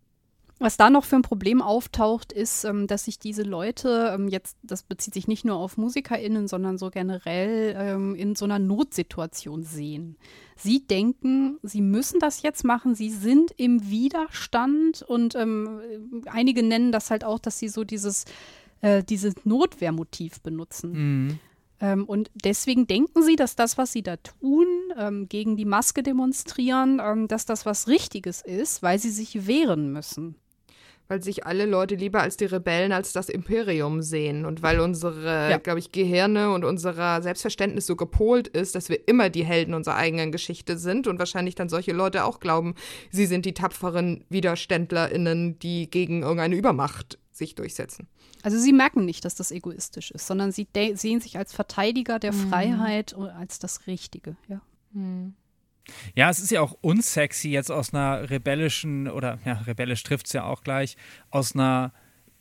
[0.62, 4.58] Was da noch für ein Problem auftaucht, ist, ähm, dass sich diese Leute ähm, jetzt,
[4.62, 9.64] das bezieht sich nicht nur auf MusikerInnen, sondern so generell ähm, in so einer Notsituation
[9.64, 10.18] sehen.
[10.58, 15.80] Sie denken, sie müssen das jetzt machen, sie sind im Widerstand und ähm,
[16.26, 18.26] einige nennen das halt auch, dass sie so dieses,
[18.82, 20.92] äh, dieses Notwehrmotiv benutzen.
[20.92, 21.40] Mhm.
[21.82, 24.68] Ähm, und deswegen denken sie, dass das, was sie da tun,
[24.98, 29.92] ähm, gegen die Maske demonstrieren, ähm, dass das was Richtiges ist, weil sie sich wehren
[29.92, 30.36] müssen.
[31.10, 35.50] Weil sich alle Leute lieber als die Rebellen als das Imperium sehen und weil unsere,
[35.50, 35.58] ja.
[35.58, 39.96] glaube ich, Gehirne und unser Selbstverständnis so gepolt ist, dass wir immer die Helden unserer
[39.96, 42.76] eigenen Geschichte sind und wahrscheinlich dann solche Leute auch glauben,
[43.12, 48.08] sie sind die tapferen WiderständlerInnen, die gegen irgendeine Übermacht sich durchsetzen.
[48.44, 52.34] Also sie merken nicht, dass das egoistisch ist, sondern sie sehen sich als Verteidiger der
[52.34, 52.50] mhm.
[52.50, 54.62] Freiheit und als das Richtige, ja.
[54.92, 55.34] Mhm.
[56.16, 60.34] Ja, es ist ja auch unsexy, jetzt aus einer rebellischen, oder ja, rebellisch trifft es
[60.34, 60.98] ja auch gleich,
[61.30, 61.94] aus einer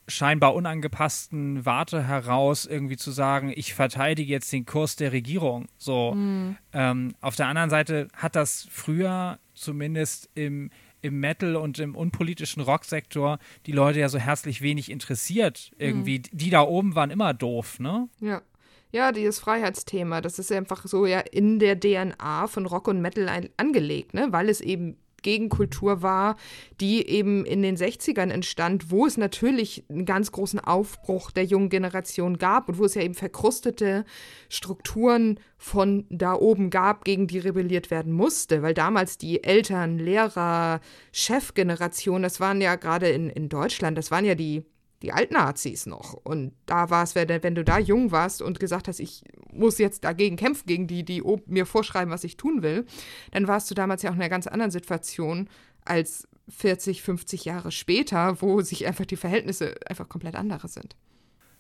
[0.08, 5.68] scheinbar unangepassten Warte heraus irgendwie zu sagen, ich verteidige jetzt den Kurs der Regierung.
[5.76, 6.14] So.
[6.14, 6.56] Mhm.
[6.72, 10.70] Ähm, auf der anderen Seite hat das früher zumindest im
[11.00, 15.70] im Metal und im unpolitischen Rocksektor die Leute ja so herzlich wenig interessiert.
[15.78, 16.24] Irgendwie, mhm.
[16.32, 18.08] die da oben waren immer doof, ne?
[18.20, 18.42] Ja.
[18.90, 23.28] Ja, dieses Freiheitsthema, das ist einfach so ja in der DNA von Rock und Metal
[23.28, 24.28] ein, angelegt, ne?
[24.30, 26.36] Weil es eben Gegenkultur war,
[26.80, 31.68] die eben in den 60ern entstand, wo es natürlich einen ganz großen Aufbruch der jungen
[31.68, 34.04] Generation gab und wo es ja eben verkrustete
[34.48, 40.80] Strukturen von da oben gab, gegen die rebelliert werden musste, weil damals die Eltern, Lehrer,
[41.12, 44.64] Chefgeneration, das waren ja gerade in, in Deutschland, das waren ja die
[45.02, 46.14] die Altnazis noch.
[46.14, 49.22] Und da war es, wenn du da jung warst und gesagt hast, ich
[49.52, 52.84] muss jetzt dagegen kämpfen, gegen die, die mir vorschreiben, was ich tun will,
[53.30, 55.48] dann warst du damals ja auch in einer ganz anderen Situation
[55.84, 60.96] als 40, 50 Jahre später, wo sich einfach die Verhältnisse einfach komplett andere sind.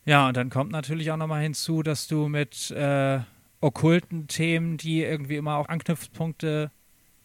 [0.04, 3.20] Ja, und dann kommt natürlich auch nochmal hinzu, dass du mit äh,
[3.60, 6.70] okkulten Themen, die irgendwie immer auch Anknüpfpunkte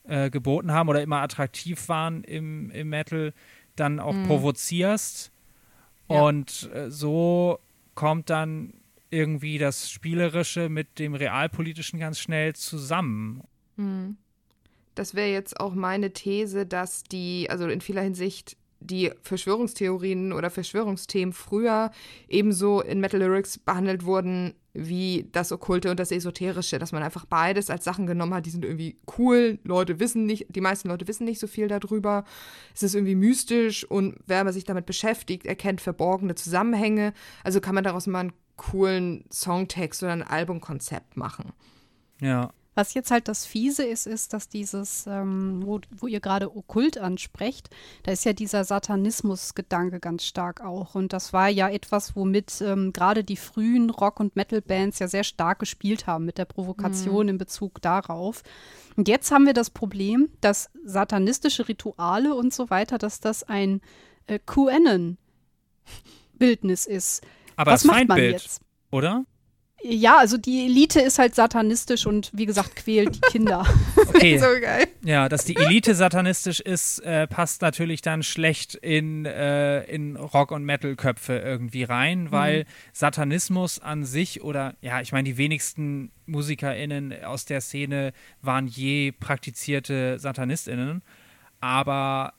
[0.04, 3.34] äh, geboten haben oder immer attraktiv waren im, im Metal,
[3.76, 4.28] dann auch mhm.
[4.28, 5.32] provozierst.
[6.10, 6.22] Ja.
[6.22, 7.60] Und äh, so
[7.96, 8.74] kommt dann
[9.10, 13.44] irgendwie das Spielerische mit dem Realpolitischen ganz schnell zusammen.
[13.76, 14.18] Mhm.
[14.96, 20.50] Das wäre jetzt auch meine These, dass die, also in vieler Hinsicht die Verschwörungstheorien oder
[20.50, 21.92] Verschwörungsthemen früher
[22.28, 27.26] ebenso in Metal Lyrics behandelt wurden wie das Okkulte und das Esoterische, dass man einfach
[27.26, 31.08] beides als Sachen genommen hat, die sind irgendwie cool, Leute wissen nicht, die meisten Leute
[31.08, 32.24] wissen nicht so viel darüber,
[32.74, 37.14] es ist irgendwie mystisch und wer sich damit beschäftigt, erkennt verborgene Zusammenhänge,
[37.44, 41.54] also kann man daraus mal einen coolen Songtext oder ein Albumkonzept machen.
[42.20, 46.56] Ja, was jetzt halt das Fiese ist, ist, dass dieses, ähm, wo, wo ihr gerade
[46.56, 47.70] okkult ansprecht,
[48.04, 50.96] da ist ja dieser Satanismus-Gedanke ganz stark auch.
[50.96, 55.24] Und das war ja etwas, womit ähm, gerade die frühen Rock- und Metal-Bands ja sehr
[55.24, 57.30] stark gespielt haben, mit der Provokation mhm.
[57.30, 58.44] in Bezug darauf.
[58.96, 63.82] Und jetzt haben wir das Problem, dass satanistische Rituale und so weiter, dass das ein
[64.28, 67.24] äh, QAnon-Bildnis ist.
[67.56, 68.62] Aber Was das macht Feindbild, man jetzt?
[68.92, 69.26] Oder?
[69.86, 73.66] Ja, also die Elite ist halt satanistisch und wie gesagt quält die Kinder.
[74.16, 74.38] Okay.
[74.38, 74.88] so geil.
[75.04, 80.52] Ja, dass die Elite satanistisch ist, äh, passt natürlich dann schlecht in, äh, in Rock-
[80.52, 82.68] und Metal-Köpfe irgendwie rein, weil mhm.
[82.94, 89.12] Satanismus an sich oder ja, ich meine, die wenigsten MusikerInnen aus der Szene waren je
[89.12, 91.02] praktizierte SatanistInnen,
[91.60, 92.34] aber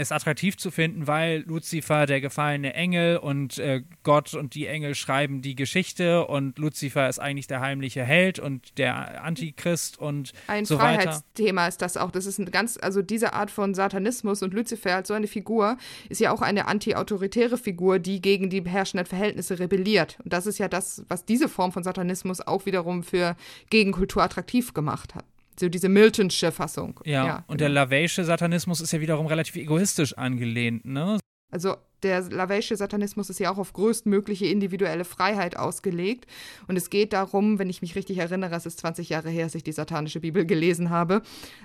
[0.00, 4.94] es attraktiv zu finden, weil Luzifer der gefallene Engel und äh, Gott und die Engel
[4.94, 10.64] schreiben die Geschichte und Luzifer ist eigentlich der heimliche Held und der Antichrist und ein
[10.64, 12.10] so Freiheitsthema ist das auch.
[12.10, 15.76] Das ist ein ganz, also diese Art von Satanismus und Luzifer als so eine Figur
[16.08, 20.18] ist ja auch eine anti-autoritäre Figur, die gegen die herrschenden Verhältnisse rebelliert.
[20.24, 23.36] Und das ist ja das, was diese Form von Satanismus auch wiederum für
[23.68, 25.24] Gegenkultur attraktiv gemacht hat
[25.60, 27.00] so diese Miltonsche Fassung.
[27.04, 27.58] Ja, ja und genau.
[27.58, 31.18] der Laveische Satanismus ist ja wiederum relativ egoistisch angelehnt, ne?
[31.52, 36.26] Also der Laveische Satanismus ist ja auch auf größtmögliche individuelle Freiheit ausgelegt.
[36.66, 39.54] Und es geht darum, wenn ich mich richtig erinnere, es ist 20 Jahre her, dass
[39.54, 41.22] ich die satanische Bibel gelesen habe,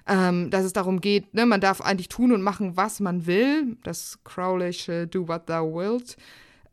[0.07, 3.77] ähm, dass es darum geht, ne, man darf eigentlich tun und machen, was man will.
[3.83, 6.17] Das Crowlische Do What Thou Wilt.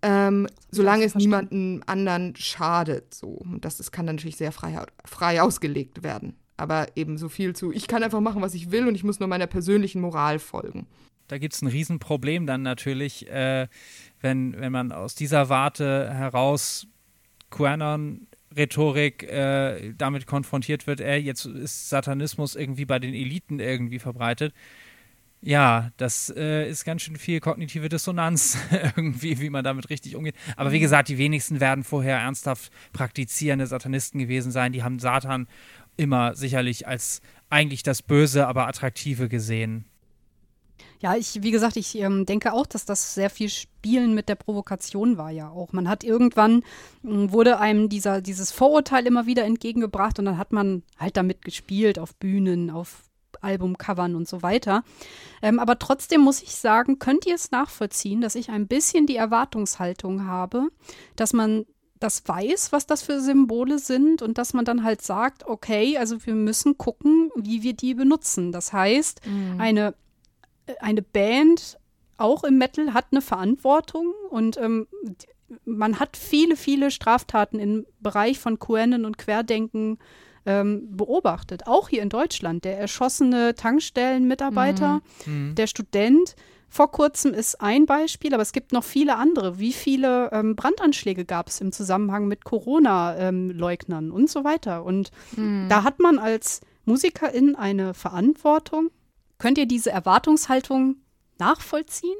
[0.04, 3.14] Ähm, solange es niemandem anderen schadet.
[3.14, 3.28] So.
[3.28, 7.54] Und das, das kann dann natürlich sehr frei, frei ausgelegt werden aber eben so viel
[7.54, 10.38] zu, ich kann einfach machen, was ich will und ich muss nur meiner persönlichen Moral
[10.38, 10.86] folgen.
[11.26, 13.66] Da gibt es ein Riesenproblem dann natürlich, äh,
[14.20, 16.86] wenn, wenn man aus dieser Warte heraus
[17.50, 23.98] QAnon Rhetorik äh, damit konfrontiert wird, ey, jetzt ist Satanismus irgendwie bei den Eliten irgendwie
[23.98, 24.54] verbreitet.
[25.44, 28.56] Ja, das äh, ist ganz schön viel kognitive Dissonanz
[28.96, 30.36] irgendwie, wie man damit richtig umgeht.
[30.56, 30.82] Aber wie mhm.
[30.82, 34.72] gesagt, die wenigsten werden vorher ernsthaft praktizierende Satanisten gewesen sein.
[34.72, 35.48] Die haben Satan
[35.96, 37.20] immer sicherlich als
[37.50, 39.84] eigentlich das Böse, aber Attraktive gesehen.
[41.00, 44.36] Ja, ich, wie gesagt, ich ähm, denke auch, dass das sehr viel Spielen mit der
[44.36, 45.72] Provokation war ja auch.
[45.72, 46.60] Man hat irgendwann,
[47.02, 51.42] äh, wurde einem dieser, dieses Vorurteil immer wieder entgegengebracht und dann hat man halt damit
[51.42, 54.84] gespielt auf Bühnen, auf Albumcovern und so weiter.
[55.42, 59.16] Ähm, aber trotzdem muss ich sagen, könnt ihr es nachvollziehen, dass ich ein bisschen die
[59.16, 60.68] Erwartungshaltung habe,
[61.16, 61.66] dass man
[62.02, 66.24] das weiß, was das für Symbole sind und dass man dann halt sagt, okay, also
[66.26, 68.52] wir müssen gucken, wie wir die benutzen.
[68.52, 69.60] Das heißt, mhm.
[69.60, 69.94] eine,
[70.66, 71.78] äh, eine Band,
[72.16, 74.86] auch im Metal, hat eine Verantwortung und ähm,
[75.64, 79.98] man hat viele, viele Straftaten im Bereich von QAnon und Querdenken
[80.46, 81.66] ähm, beobachtet.
[81.66, 82.64] Auch hier in Deutschland.
[82.64, 85.54] Der erschossene Tankstellenmitarbeiter, mhm.
[85.54, 86.34] der Student,
[86.72, 89.58] vor kurzem ist ein Beispiel, aber es gibt noch viele andere.
[89.58, 94.82] Wie viele ähm, Brandanschläge gab es im Zusammenhang mit Corona-Leugnern ähm, und so weiter?
[94.82, 95.66] Und mhm.
[95.68, 98.90] da hat man als Musikerin eine Verantwortung.
[99.36, 100.96] Könnt ihr diese Erwartungshaltung
[101.38, 102.16] nachvollziehen?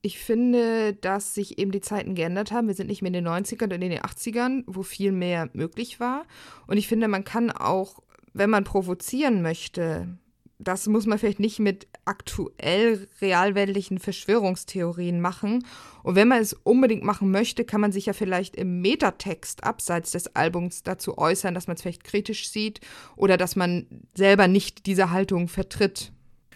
[0.00, 2.66] Ich finde, dass sich eben die Zeiten geändert haben.
[2.66, 6.00] Wir sind nicht mehr in den 90ern und in den 80ern, wo viel mehr möglich
[6.00, 6.24] war.
[6.66, 8.00] Und ich finde, man kann auch,
[8.32, 10.18] wenn man provozieren möchte,
[10.62, 15.64] das muss man vielleicht nicht mit aktuell realweltlichen Verschwörungstheorien machen.
[16.02, 20.12] Und wenn man es unbedingt machen möchte, kann man sich ja vielleicht im Metatext abseits
[20.12, 22.80] des Albums dazu äußern, dass man es vielleicht kritisch sieht
[23.16, 26.12] oder dass man selber nicht diese Haltung vertritt.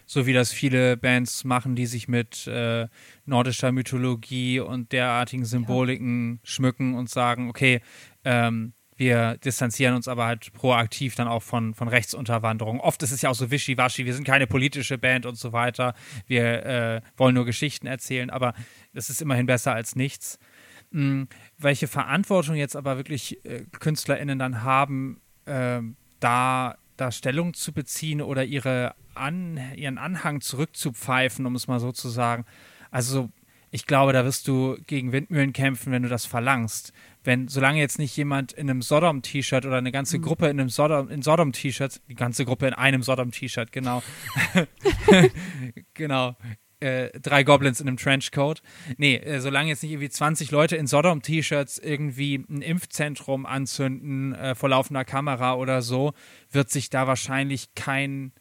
[0.08, 2.86] So wie das viele Bands machen, die sich mit äh,
[3.24, 6.40] nordischer Mythologie und derartigen Symboliken ja.
[6.44, 7.80] schmücken und sagen, okay,
[8.24, 12.80] ähm, wir distanzieren uns aber halt proaktiv dann auch von, von Rechtsunterwanderung.
[12.80, 15.94] Oft ist es ja auch so wischiwaschi, wir sind keine politische Band und so weiter.
[16.26, 18.54] Wir äh, wollen nur Geschichten erzählen, aber
[18.94, 20.38] das ist immerhin besser als nichts.
[20.92, 21.28] Hm,
[21.58, 25.80] welche Verantwortung jetzt aber wirklich äh, KünstlerInnen dann haben, äh,
[26.20, 31.92] da, da Stellung zu beziehen oder ihre An, ihren Anhang zurückzupfeifen, um es mal so
[31.92, 32.46] zu sagen.
[32.90, 33.30] Also
[33.70, 36.92] ich glaube, da wirst du gegen Windmühlen kämpfen, wenn du das verlangst.
[37.24, 40.22] Wenn, solange jetzt nicht jemand in einem Sodom-T-Shirt oder eine ganze mhm.
[40.22, 44.02] Gruppe in einem Sodom, in Sodom-T-Shirt, die ganze Gruppe in einem Sodom-T-Shirt, genau.
[45.94, 46.36] genau.
[46.78, 48.62] Äh, drei Goblins in einem Trenchcoat.
[48.98, 54.54] Nee, äh, solange jetzt nicht irgendwie 20 Leute in Sodom-T-Shirts irgendwie ein Impfzentrum anzünden äh,
[54.54, 56.12] vor laufender Kamera oder so,
[56.50, 58.32] wird sich da wahrscheinlich kein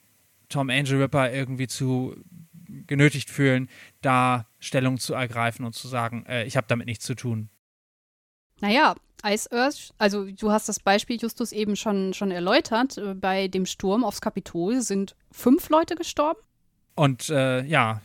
[0.49, 2.15] Tom Angel Ripper irgendwie zu
[2.87, 3.69] genötigt fühlen,
[4.01, 7.49] da Stellung zu ergreifen und zu sagen, äh, ich habe damit nichts zu tun.
[8.61, 8.95] Naja,
[9.25, 12.97] Ice Earth, also du hast das Beispiel Justus eben schon, schon erläutert.
[12.97, 16.39] Äh, bei dem Sturm aufs Kapitol sind fünf Leute gestorben.
[16.95, 18.01] Und äh, ja,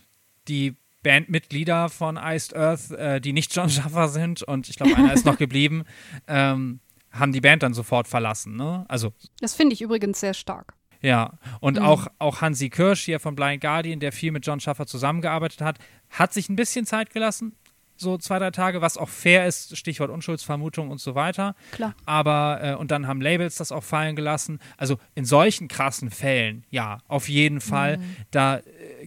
[0.49, 5.13] die Bandmitglieder von Iced Earth, äh, die nicht John Schaffer sind, und ich glaube, einer
[5.13, 5.85] ist noch geblieben,
[6.27, 6.81] ähm,
[7.11, 8.57] haben die Band dann sofort verlassen.
[8.57, 8.85] Ne?
[8.89, 10.75] Also, das finde ich übrigens sehr stark.
[11.03, 11.85] Ja, und mhm.
[11.85, 15.79] auch, auch Hansi Kirsch hier von Blind Guardian, der viel mit John Schaffer zusammengearbeitet hat,
[16.11, 17.57] hat sich ein bisschen Zeit gelassen,
[18.01, 21.55] so zwei, drei Tage, was auch fair ist, Stichwort Unschuldsvermutung und so weiter.
[21.73, 21.95] Klar.
[22.07, 24.59] Aber, äh, und dann haben Labels das auch fallen gelassen.
[24.77, 27.99] Also in solchen krassen Fällen, ja, auf jeden Fall.
[27.99, 28.17] Mhm.
[28.31, 28.63] Da äh,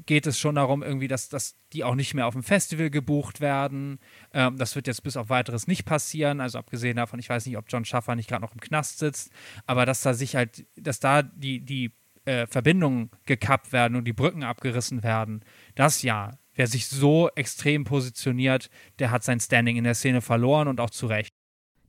[0.06, 3.42] geht es schon darum, irgendwie, dass, dass die auch nicht mehr auf dem Festival gebucht
[3.42, 4.00] werden.
[4.34, 6.40] Ähm, das wird jetzt bis auf weiteres nicht passieren.
[6.40, 9.32] Also abgesehen davon, ich weiß nicht, ob John Schaffer nicht gerade noch im Knast sitzt,
[9.66, 11.92] aber dass da sich halt, dass da die, die
[12.26, 15.44] äh, Verbindungen gekappt werden und die Brücken abgerissen werden,
[15.76, 20.68] das ja, wer sich so extrem positioniert, der hat sein Standing in der Szene verloren
[20.68, 21.30] und auch zu Recht.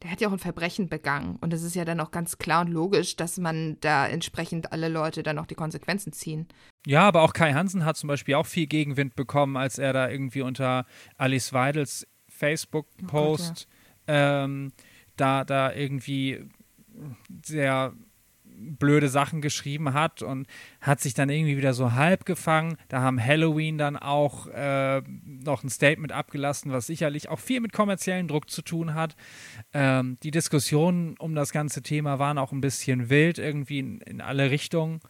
[0.02, 1.36] Der hat ja auch ein Verbrechen begangen.
[1.40, 4.88] Und es ist ja dann auch ganz klar und logisch, dass man da entsprechend alle
[4.88, 6.46] Leute dann auch die Konsequenzen ziehen.
[6.86, 10.10] Ja, aber auch Kai Hansen hat zum Beispiel auch viel Gegenwind bekommen, als er da
[10.10, 10.84] irgendwie unter
[11.16, 13.74] Alice Weidels Facebook-Post oh
[14.08, 14.72] ähm,
[15.16, 16.44] da, da irgendwie
[17.44, 17.94] sehr
[18.57, 20.46] blöde Sachen geschrieben hat und
[20.80, 22.76] hat sich dann irgendwie wieder so halb gefangen.
[22.88, 27.72] Da haben Halloween dann auch äh, noch ein Statement abgelassen, was sicherlich auch viel mit
[27.72, 29.16] kommerziellen Druck zu tun hat.
[29.72, 34.20] Ähm, die Diskussionen um das ganze Thema waren auch ein bisschen wild, irgendwie in, in
[34.20, 35.00] alle Richtungen.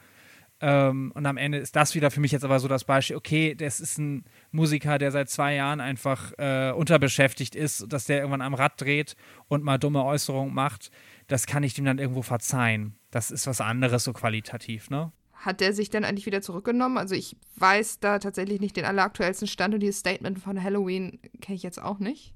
[0.60, 3.54] Ähm, und am Ende ist das wieder für mich jetzt aber so das Beispiel, okay,
[3.54, 8.40] das ist ein Musiker, der seit zwei Jahren einfach äh, unterbeschäftigt ist, dass der irgendwann
[8.40, 9.16] am Rad dreht
[9.48, 10.90] und mal dumme Äußerungen macht.
[11.26, 15.12] Das kann ich dem dann irgendwo verzeihen das ist was anderes so qualitativ, ne?
[15.34, 16.98] Hat der sich dann eigentlich wieder zurückgenommen?
[16.98, 21.56] Also ich weiß da tatsächlich nicht den alleraktuellsten Stand und dieses Statement von Halloween kenne
[21.56, 22.34] ich jetzt auch nicht.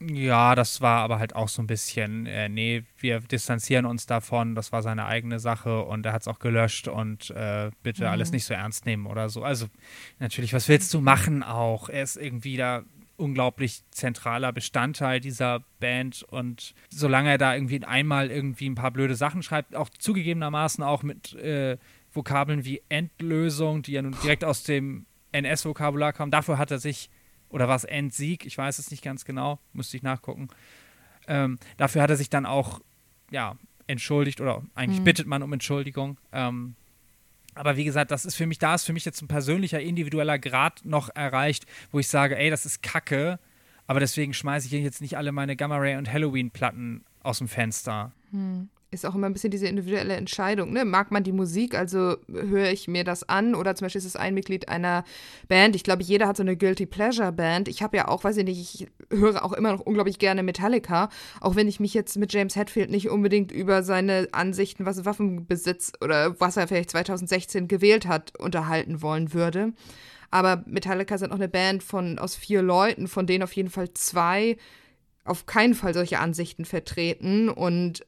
[0.00, 4.54] Ja, das war aber halt auch so ein bisschen, äh, nee, wir distanzieren uns davon,
[4.54, 8.10] das war seine eigene Sache und er hat es auch gelöscht und äh, bitte mhm.
[8.10, 9.42] alles nicht so ernst nehmen oder so.
[9.42, 9.66] Also
[10.20, 11.88] natürlich, was willst du machen auch?
[11.88, 12.84] Er ist irgendwie da
[13.18, 16.22] unglaublich zentraler Bestandteil dieser Band.
[16.22, 21.02] Und solange er da irgendwie einmal irgendwie ein paar blöde Sachen schreibt, auch zugegebenermaßen auch
[21.02, 21.76] mit äh,
[22.12, 27.10] Vokabeln wie Endlösung, die ja nun direkt aus dem NS-Vokabular kommen, dafür hat er sich,
[27.50, 30.48] oder war es Endsieg, ich weiß es nicht ganz genau, müsste ich nachgucken,
[31.26, 32.80] ähm, dafür hat er sich dann auch,
[33.30, 33.56] ja,
[33.86, 35.04] entschuldigt oder eigentlich mhm.
[35.04, 36.18] bittet man um Entschuldigung.
[36.32, 36.76] Ähm,
[37.58, 40.38] aber wie gesagt, das ist für mich, da ist für mich jetzt ein persönlicher, individueller
[40.38, 43.38] Grad noch erreicht, wo ich sage, ey, das ist Kacke,
[43.86, 48.12] aber deswegen schmeiße ich jetzt nicht alle meine Gamma Ray und Halloween-Platten aus dem Fenster.
[48.30, 50.72] Hm ist auch immer ein bisschen diese individuelle Entscheidung.
[50.72, 50.84] Ne?
[50.84, 54.16] Mag man die Musik, also höre ich mir das an oder zum Beispiel ist es
[54.16, 55.04] ein Mitglied einer
[55.48, 55.76] Band.
[55.76, 57.68] Ich glaube, jeder hat so eine Guilty Pleasure Band.
[57.68, 61.10] Ich habe ja auch, weiß ich nicht, ich höre auch immer noch unglaublich gerne Metallica,
[61.40, 65.92] auch wenn ich mich jetzt mit James Hetfield nicht unbedingt über seine Ansichten, was Waffenbesitz
[66.00, 69.72] oder was er vielleicht 2016 gewählt hat, unterhalten wollen würde.
[70.30, 73.92] Aber Metallica sind auch eine Band von aus vier Leuten, von denen auf jeden Fall
[73.94, 74.56] zwei
[75.24, 77.48] auf keinen Fall solche Ansichten vertreten.
[77.48, 78.04] Und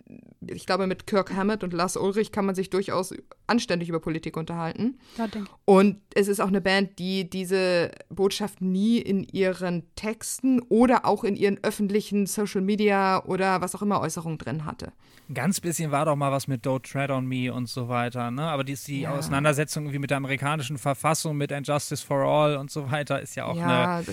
[0.50, 3.14] ich glaube, mit Kirk Hammett und Lars Ulrich kann man sich durchaus
[3.46, 4.98] anständig über Politik unterhalten.
[5.16, 5.28] Ja,
[5.64, 11.24] und es ist auch eine Band, die diese Botschaft nie in ihren Texten oder auch
[11.24, 14.92] in ihren öffentlichen Social Media oder was auch immer Äußerungen drin hatte.
[15.28, 18.30] Ein ganz bisschen war doch mal was mit Don't Tread on Me und so weiter,
[18.30, 18.42] ne?
[18.42, 19.12] Aber die, die ja.
[19.12, 23.36] Auseinandersetzung irgendwie mit der amerikanischen Verfassung, mit And Justice for All und so weiter, ist
[23.36, 24.04] ja auch ja, eine.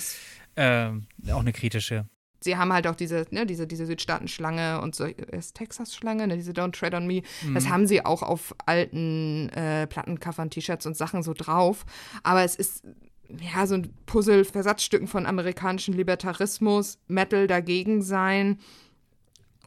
[0.55, 2.07] Äh, auch eine kritische
[2.39, 6.51] sie haben halt auch diese, ne, diese, diese Südstaaten-Schlange und so, ist Texas-Schlange, ne, diese
[6.51, 7.21] Don't Tread on Me.
[7.43, 7.53] Mhm.
[7.53, 11.85] Das haben sie auch auf alten äh, Plattencovern, T-Shirts und Sachen so drauf.
[12.23, 12.83] Aber es ist
[13.29, 18.59] ja so ein Puzzle, Versatzstücken von amerikanischen Libertarismus, Metal dagegen sein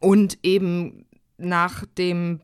[0.01, 1.07] und eben
[1.37, 2.41] nach dem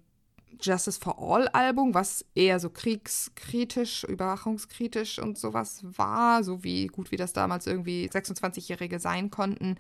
[0.61, 7.11] Justice for All Album, was eher so kriegskritisch, überwachungskritisch und sowas war, so wie gut
[7.11, 9.77] wie das damals irgendwie 26-Jährige sein konnten,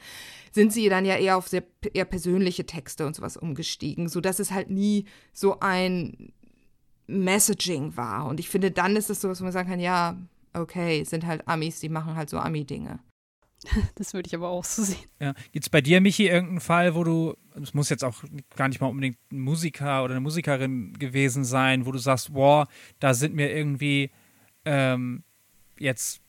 [0.52, 4.50] sind sie dann ja eher auf sehr eher persönliche Texte und sowas umgestiegen, sodass es
[4.50, 6.32] halt nie so ein
[7.06, 8.26] Messaging war.
[8.26, 10.16] Und ich finde, dann ist es so, dass man sagen kann, ja,
[10.54, 12.98] okay, sind halt Amis, die machen halt so Ami-Dinge.
[13.96, 15.08] Das würde ich aber auch so sehen.
[15.20, 15.34] Ja.
[15.52, 18.22] Gibt es bei dir, Michi, irgendeinen Fall, wo du, es muss jetzt auch
[18.54, 22.66] gar nicht mal unbedingt ein Musiker oder eine Musikerin gewesen sein, wo du sagst, wow,
[23.00, 24.10] da sind mir irgendwie
[24.64, 25.24] ähm,
[25.78, 26.20] jetzt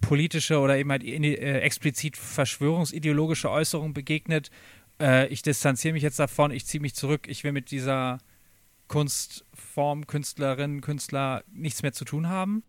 [0.00, 4.50] politische oder eben halt äh, explizit verschwörungsideologische Äußerungen begegnet.
[5.00, 8.18] Äh, ich distanziere mich jetzt davon, ich ziehe mich zurück, ich will mit dieser
[8.88, 12.62] Kunstform, Künstlerin, Künstler nichts mehr zu tun haben?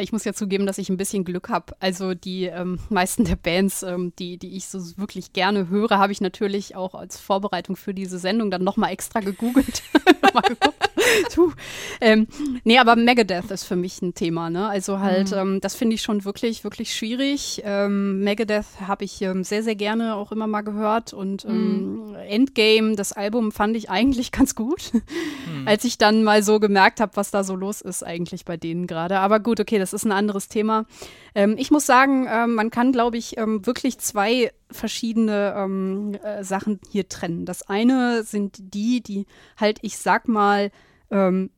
[0.00, 1.74] Ich muss ja zugeben, dass ich ein bisschen Glück habe.
[1.80, 6.12] Also die ähm, meisten der Bands, ähm, die, die ich so wirklich gerne höre, habe
[6.12, 9.82] ich natürlich auch als Vorbereitung für diese Sendung dann nochmal extra gegoogelt.
[10.34, 10.90] mal geguckt.
[12.00, 12.26] ähm,
[12.64, 14.68] nee, aber Megadeth ist für mich ein Thema, ne?
[14.68, 15.38] Also halt, mhm.
[15.38, 17.62] ähm, das finde ich schon wirklich, wirklich schwierig.
[17.64, 22.14] Ähm, Megadeth habe ich ähm, sehr, sehr gerne auch immer mal gehört und ähm, mhm.
[22.14, 25.66] Endgame, das Album fand ich eigentlich ganz gut, mhm.
[25.66, 28.86] als ich dann mal so gemerkt habe, was da so los ist eigentlich bei denen
[28.86, 29.18] gerade.
[29.18, 30.86] Aber gut, okay, das ist ein anderes Thema.
[31.34, 36.44] Ähm, ich muss sagen, ähm, man kann, glaube ich, ähm, wirklich zwei verschiedene ähm, äh,
[36.44, 37.46] Sachen hier trennen.
[37.46, 39.26] Das eine sind die, die
[39.56, 40.70] halt, ich sag mal,
[41.10, 41.50] ähm,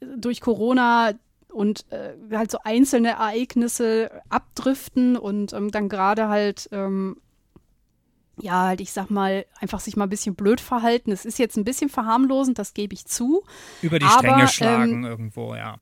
[0.00, 1.12] durch Corona
[1.52, 6.70] und äh, halt so einzelne Ereignisse abdriften und dann gerade halt
[8.42, 11.12] ja, halt, ich sag mal, einfach sich mal ein bisschen blöd verhalten.
[11.12, 13.44] Es ist jetzt ein bisschen verharmlosend, das gebe ich zu.
[13.82, 15.76] Über die Stränge schlagen ähm, irgendwo, ja.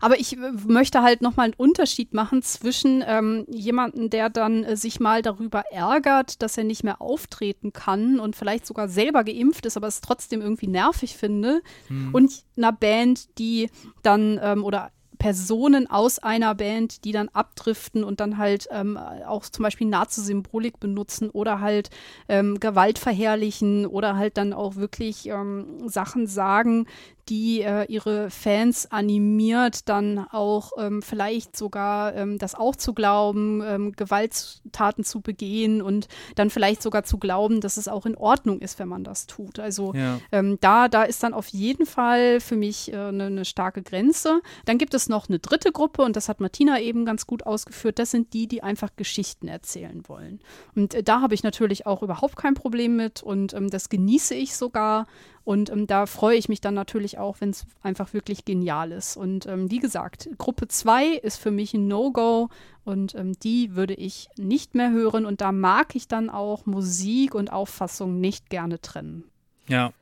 [0.00, 4.76] Aber ich äh, möchte halt nochmal einen Unterschied machen zwischen ähm, jemandem, der dann äh,
[4.76, 9.66] sich mal darüber ärgert, dass er nicht mehr auftreten kann und vielleicht sogar selber geimpft
[9.66, 12.10] ist, aber es trotzdem irgendwie nervig finde, hm.
[12.12, 13.70] und einer Band, die
[14.02, 19.44] dann ähm, oder Personen aus einer Band, die dann abdriften und dann halt ähm, auch
[19.44, 21.90] zum Beispiel Nazi-Symbolik benutzen oder halt
[22.28, 26.86] ähm, Gewalt verherrlichen oder halt dann auch wirklich ähm, Sachen sagen,
[27.28, 33.62] die äh, ihre Fans animiert, dann auch ähm, vielleicht sogar ähm, das auch zu glauben,
[33.64, 38.60] ähm, Gewalttaten zu begehen und dann vielleicht sogar zu glauben, dass es auch in Ordnung
[38.60, 39.58] ist, wenn man das tut.
[39.58, 40.18] Also ja.
[40.32, 44.40] Ähm, da, da ist dann auf jeden Fall für mich eine äh, ne starke Grenze.
[44.64, 47.98] Dann gibt es noch eine dritte Gruppe und das hat Martina eben ganz gut ausgeführt.
[47.98, 50.40] Das sind die, die einfach Geschichten erzählen wollen.
[50.74, 54.34] Und äh, da habe ich natürlich auch überhaupt kein Problem mit und ähm, das genieße
[54.34, 55.06] ich sogar.
[55.44, 59.16] Und ähm, da freue ich mich dann natürlich auch, wenn es einfach wirklich genial ist.
[59.16, 62.50] Und ähm, wie gesagt, Gruppe 2 ist für mich ein No-Go
[62.84, 65.26] und ähm, die würde ich nicht mehr hören.
[65.26, 69.24] Und da mag ich dann auch Musik und Auffassung nicht gerne trennen.
[69.66, 69.92] Ja.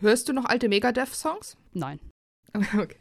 [0.00, 1.56] Hörst du noch alte Megadeth-Songs?
[1.72, 1.98] Nein.
[2.54, 2.96] okay.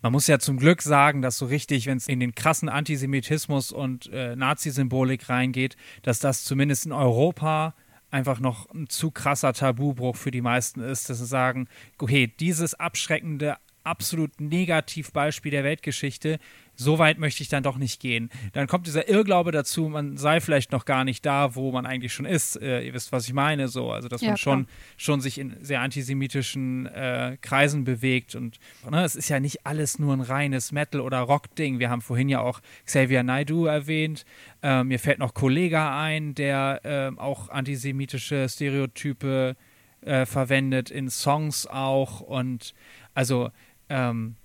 [0.00, 3.72] Man muss ja zum Glück sagen, dass so richtig, wenn es in den krassen Antisemitismus
[3.72, 7.74] und äh, Nazi-Symbolik reingeht, dass das zumindest in Europa
[8.10, 12.74] einfach noch ein zu krasser Tabubruch für die meisten ist, dass sie sagen, okay, dieses
[12.74, 16.38] abschreckende, absolut Negativbeispiel der Weltgeschichte,
[16.78, 18.30] so weit möchte ich dann doch nicht gehen.
[18.52, 22.12] Dann kommt dieser Irrglaube dazu, man sei vielleicht noch gar nicht da, wo man eigentlich
[22.12, 22.54] schon ist.
[22.62, 23.90] Äh, ihr wisst, was ich meine, so.
[23.90, 24.66] Also, dass ja, man schon,
[24.96, 28.36] schon sich in sehr antisemitischen äh, Kreisen bewegt.
[28.36, 31.80] Und ne, es ist ja nicht alles nur ein reines Metal- oder Rock-Ding.
[31.80, 34.24] Wir haben vorhin ja auch Xavier Naidu erwähnt.
[34.62, 39.56] Äh, mir fällt noch Kollega ein, der äh, auch antisemitische Stereotype
[40.02, 42.20] äh, verwendet, in Songs auch.
[42.20, 42.72] Und
[43.14, 43.50] also,
[43.88, 44.36] ähm,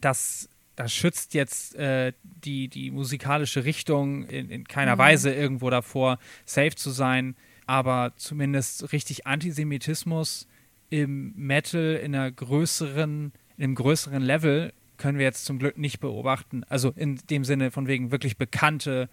[0.00, 5.00] das das schützt jetzt äh, die, die musikalische Richtung in, in keiner mhm.
[5.00, 7.34] Weise irgendwo davor, safe zu sein.
[7.66, 10.46] Aber zumindest richtig Antisemitismus
[10.90, 15.98] im Metal in einer größeren, in einem größeren Level können wir jetzt zum Glück nicht
[16.00, 16.62] beobachten.
[16.68, 19.08] Also in dem Sinne von wegen wirklich bekannte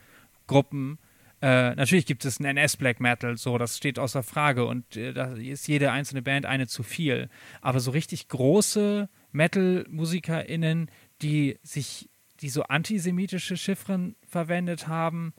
[0.48, 1.00] Gruppen.
[1.42, 5.14] Äh, natürlich gibt es ein NS Black Metal, so, das steht außer Frage und äh,
[5.14, 7.30] da ist jede einzelne Band eine zu viel.
[7.62, 10.90] Aber so richtig große Metal-MusikerInnen,
[11.24, 12.10] die sich,
[12.42, 15.34] die so antisemitische Chiffren verwendet haben,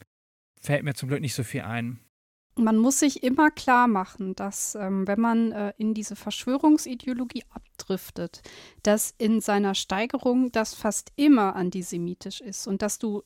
[0.61, 2.01] fällt mir zum Glück nicht so viel ein.
[2.57, 8.43] Man muss sich immer klar machen, dass ähm, wenn man äh, in diese Verschwörungsideologie abdriftet,
[8.85, 13.25] dass in seiner Steigerung das fast immer antisemitisch ist und dass du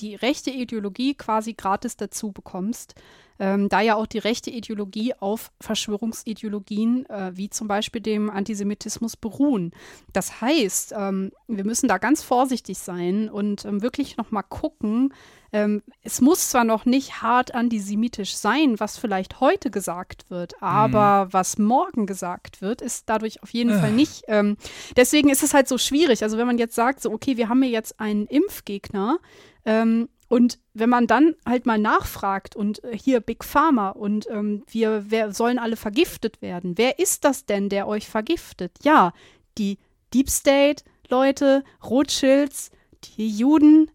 [0.00, 2.94] die rechte Ideologie quasi gratis dazu bekommst,
[3.40, 9.16] ähm, da ja auch die rechte Ideologie auf Verschwörungsideologien äh, wie zum Beispiel dem Antisemitismus
[9.16, 9.72] beruhen.
[10.12, 15.14] Das heißt, ähm, wir müssen da ganz vorsichtig sein und ähm, wirklich noch mal gucken.
[15.52, 21.24] Ähm, es muss zwar noch nicht hart antisemitisch sein, was vielleicht heute gesagt wird, aber
[21.24, 21.32] mhm.
[21.32, 23.80] was morgen gesagt wird, ist dadurch auf jeden äh.
[23.80, 24.24] Fall nicht.
[24.28, 24.58] Ähm,
[24.96, 26.22] deswegen ist es halt so schwierig.
[26.22, 29.18] Also wenn man jetzt sagt, so okay, wir haben hier jetzt einen Impfgegner,
[29.64, 34.62] ähm, und wenn man dann halt mal nachfragt und äh, hier Big Pharma und ähm,
[34.70, 38.72] wir, wir sollen alle vergiftet werden, wer ist das denn, der euch vergiftet?
[38.82, 39.12] Ja,
[39.58, 39.78] die
[40.14, 42.70] Deep State Leute, Rothschilds,
[43.16, 43.90] die Juden,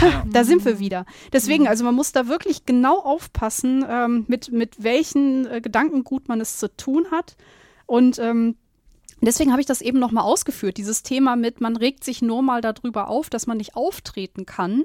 [0.00, 0.24] Ja.
[0.30, 1.04] Da sind wir wieder.
[1.32, 6.40] Deswegen, also man muss da wirklich genau aufpassen, ähm, mit, mit welchen äh, Gedankengut man
[6.40, 7.36] es zu tun hat.
[7.86, 8.56] Und ähm,
[9.24, 12.60] Deswegen habe ich das eben nochmal ausgeführt, dieses Thema mit, man regt sich nur mal
[12.60, 14.84] darüber auf, dass man nicht auftreten kann.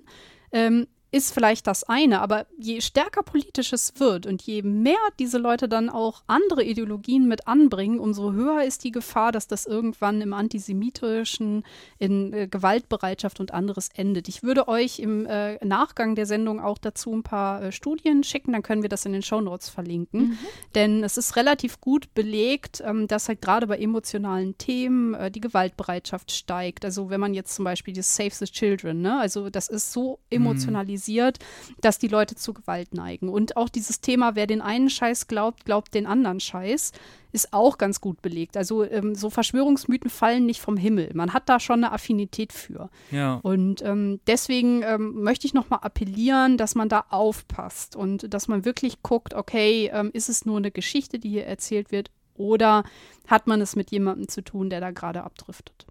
[0.51, 5.37] Ähm, ist vielleicht das eine, aber je stärker politisch es wird und je mehr diese
[5.37, 10.19] Leute dann auch andere Ideologien mit anbringen, umso höher ist die Gefahr, dass das irgendwann
[10.19, 11.63] im antisemitischen,
[11.97, 14.27] in äh, Gewaltbereitschaft und anderes endet.
[14.27, 18.51] Ich würde euch im äh, Nachgang der Sendung auch dazu ein paar äh, Studien schicken,
[18.51, 20.19] dann können wir das in den Shownotes verlinken.
[20.19, 20.37] Mhm.
[20.75, 25.41] Denn es ist relativ gut belegt, ähm, dass halt gerade bei emotionalen Themen äh, die
[25.41, 26.83] Gewaltbereitschaft steigt.
[26.83, 29.17] Also wenn man jetzt zum Beispiel das Save the Children, ne?
[29.17, 30.95] also das ist so emotionalisiert.
[30.95, 31.39] Mhm normalisiert,
[31.81, 33.29] dass die Leute zu Gewalt neigen.
[33.29, 36.91] Und auch dieses Thema, wer den einen Scheiß glaubt, glaubt den anderen Scheiß,
[37.31, 38.57] ist auch ganz gut belegt.
[38.57, 41.11] Also ähm, so Verschwörungsmythen fallen nicht vom Himmel.
[41.13, 42.89] Man hat da schon eine Affinität für.
[43.11, 43.35] Ja.
[43.43, 48.65] Und ähm, deswegen ähm, möchte ich nochmal appellieren, dass man da aufpasst und dass man
[48.65, 52.83] wirklich guckt, okay, ähm, ist es nur eine Geschichte, die hier erzählt wird, oder
[53.25, 55.87] hat man es mit jemandem zu tun, der da gerade abdriftet?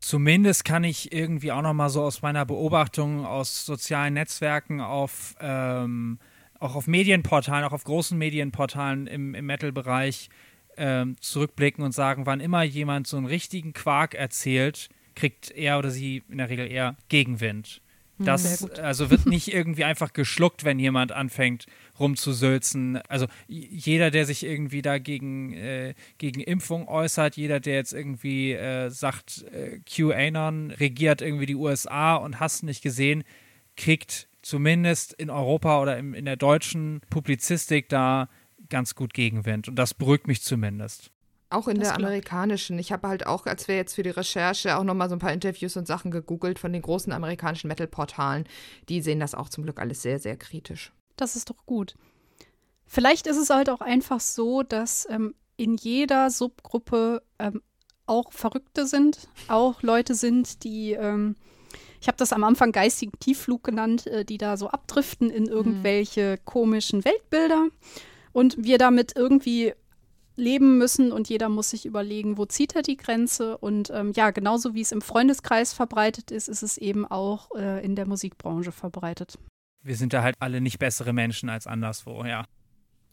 [0.00, 5.36] Zumindest kann ich irgendwie auch noch mal so aus meiner Beobachtung aus sozialen Netzwerken auf
[5.40, 6.18] ähm,
[6.58, 10.28] auch auf Medienportalen, auch auf großen Medienportalen im, im Metal-Bereich
[10.76, 15.90] ähm, zurückblicken und sagen, wann immer jemand so einen richtigen Quark erzählt, kriegt er oder
[15.90, 17.82] sie in der Regel eher Gegenwind.
[18.20, 21.66] Hm, das also wird nicht irgendwie einfach geschluckt, wenn jemand anfängt
[21.98, 22.98] rumzusülzen.
[23.08, 28.90] Also jeder, der sich irgendwie dagegen äh, gegen Impfung äußert, jeder, der jetzt irgendwie äh,
[28.90, 33.24] sagt, äh, QAnon regiert irgendwie die USA und hast nicht gesehen,
[33.76, 38.28] kriegt zumindest in Europa oder im, in der deutschen Publizistik da
[38.68, 39.68] ganz gut Gegenwind.
[39.68, 41.10] Und das beruhigt mich zumindest.
[41.50, 42.78] Auch in das der amerikanischen.
[42.78, 45.32] Ich habe halt auch, als wir jetzt für die Recherche auch nochmal so ein paar
[45.32, 48.44] Interviews und Sachen gegoogelt von den großen amerikanischen Metal-Portalen.
[48.88, 50.92] Die sehen das auch zum Glück alles sehr, sehr kritisch.
[51.16, 51.96] Das ist doch gut.
[52.86, 57.62] Vielleicht ist es halt auch einfach so, dass ähm, in jeder Subgruppe ähm,
[58.06, 61.36] auch Verrückte sind, auch Leute sind, die, ähm,
[62.00, 65.50] ich habe das am Anfang geistigen Tiefflug genannt, äh, die da so abdriften in mhm.
[65.50, 66.44] irgendwelche mhm.
[66.44, 67.68] komischen Weltbilder
[68.32, 69.74] und wir damit irgendwie
[70.40, 73.58] leben müssen und jeder muss sich überlegen, wo zieht er die Grenze.
[73.58, 77.84] Und ähm, ja, genauso wie es im Freundeskreis verbreitet ist, ist es eben auch äh,
[77.84, 79.38] in der Musikbranche verbreitet.
[79.82, 82.44] Wir sind da halt alle nicht bessere Menschen als anderswo, ja.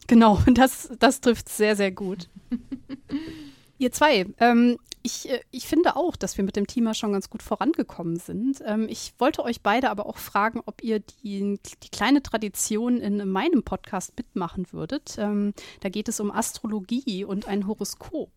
[0.06, 2.28] Genau, das, das trifft sehr, sehr gut.
[3.78, 7.30] Ihr zwei, ähm, ich, äh, ich finde auch, dass wir mit dem Thema schon ganz
[7.30, 8.62] gut vorangekommen sind.
[8.64, 13.28] Ähm, ich wollte euch beide aber auch fragen, ob ihr die, die kleine Tradition in
[13.28, 15.16] meinem Podcast mitmachen würdet.
[15.18, 18.30] Ähm, da geht es um Astrologie und ein Horoskop.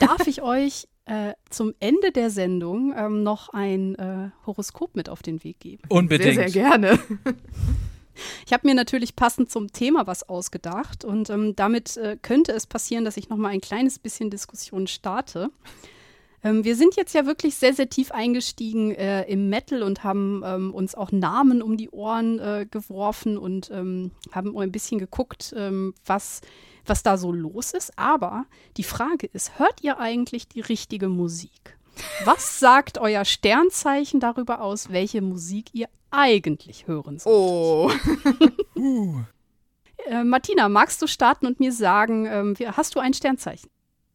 [0.00, 5.22] Darf ich euch äh, zum Ende der Sendung ähm, noch ein äh, Horoskop mit auf
[5.22, 5.82] den Weg geben?
[5.88, 6.34] Unbedingt.
[6.34, 6.98] Sehr, sehr gerne.
[8.46, 12.66] Ich habe mir natürlich passend zum Thema was ausgedacht und ähm, damit äh, könnte es
[12.66, 15.50] passieren, dass ich noch mal ein kleines bisschen Diskussion starte.
[16.48, 20.42] Ähm, wir sind jetzt ja wirklich sehr, sehr tief eingestiegen äh, im Metal und haben
[20.44, 25.52] ähm, uns auch Namen um die Ohren äh, geworfen und ähm, haben ein bisschen geguckt,
[25.56, 26.40] ähm, was,
[26.86, 27.98] was da so los ist.
[27.98, 28.46] Aber
[28.76, 31.76] die Frage ist, hört ihr eigentlich die richtige Musik?
[32.24, 38.00] Was sagt euer Sternzeichen darüber aus, welche Musik ihr eigentlich hören solltet?
[38.74, 38.76] Oh.
[38.80, 39.20] uh.
[40.06, 43.68] äh, Martina, magst du starten und mir sagen, ähm, hast du ein Sternzeichen?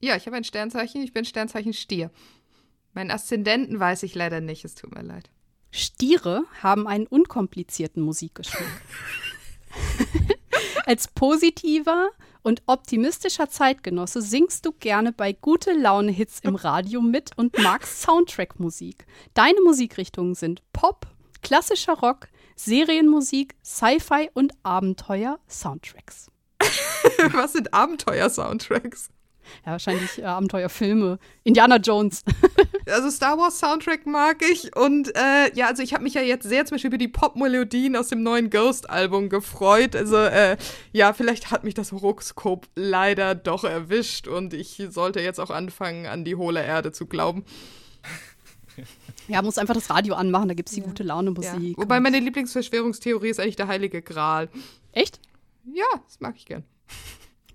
[0.04, 1.02] Ja, ich habe ein Sternzeichen.
[1.02, 2.12] Ich bin Sternzeichen Stier.
[2.92, 4.66] Meinen Aszendenten weiß ich leider nicht.
[4.66, 5.30] Es tut mir leid.
[5.72, 8.82] Stiere haben einen unkomplizierten Musikgeschmack.
[10.86, 12.10] Als positiver
[12.42, 18.02] und optimistischer Zeitgenosse singst du gerne bei gute Laune Hits im Radio mit und magst
[18.02, 19.06] Soundtrack-Musik.
[19.34, 21.08] Deine Musikrichtungen sind Pop,
[21.42, 22.28] klassischer Rock,
[22.58, 26.30] Serienmusik, Sci-Fi und Abenteuer-Soundtracks.
[27.32, 29.13] Was sind Abenteuer-Soundtracks?
[29.66, 31.20] Ja, wahrscheinlich äh, Abenteuerfilme.
[31.44, 32.24] Indiana Jones.
[32.88, 34.76] also Star Wars Soundtrack mag ich.
[34.76, 37.96] Und äh, ja, also ich habe mich ja jetzt sehr zum Beispiel über die Pop-Melodien
[37.96, 39.96] aus dem neuen Ghost-Album gefreut.
[39.96, 40.58] Also äh,
[40.92, 46.06] ja, vielleicht hat mich das Horoskop leider doch erwischt und ich sollte jetzt auch anfangen,
[46.06, 47.46] an die hohle Erde zu glauben.
[49.28, 50.88] Ja, muss einfach das Radio anmachen, da gibt es die ja.
[50.88, 51.78] gute Laune-Musik.
[51.78, 51.78] Ja.
[51.78, 54.50] Wobei meine Lieblingsverschwörungstheorie ist eigentlich der Heilige Gral.
[54.92, 55.20] Echt?
[55.74, 56.64] Ja, das mag ich gern.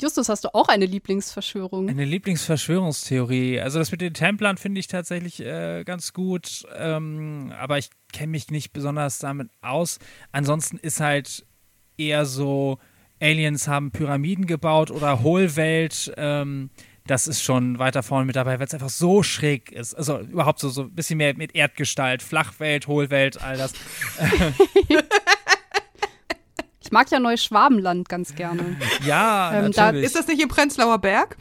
[0.01, 1.89] Justus, hast du auch eine Lieblingsverschwörung?
[1.89, 3.61] Eine Lieblingsverschwörungstheorie.
[3.61, 8.31] Also das mit den Templern finde ich tatsächlich äh, ganz gut, ähm, aber ich kenne
[8.31, 9.99] mich nicht besonders damit aus.
[10.31, 11.45] Ansonsten ist halt
[11.97, 12.79] eher so,
[13.20, 16.12] Aliens haben Pyramiden gebaut oder Hohlwelt.
[16.16, 16.70] Ähm,
[17.09, 19.95] das ist schon weiter vorne mit dabei, weil es einfach so schräg ist.
[19.95, 23.73] Also überhaupt so, so ein bisschen mehr mit Erdgestalt, Flachwelt, Hohlwelt, all das.
[26.89, 28.78] ich mag ja Neuschwabenland ganz gerne.
[29.05, 31.36] Ja, ähm, Da, ist das nicht im Prenzlauer Berg?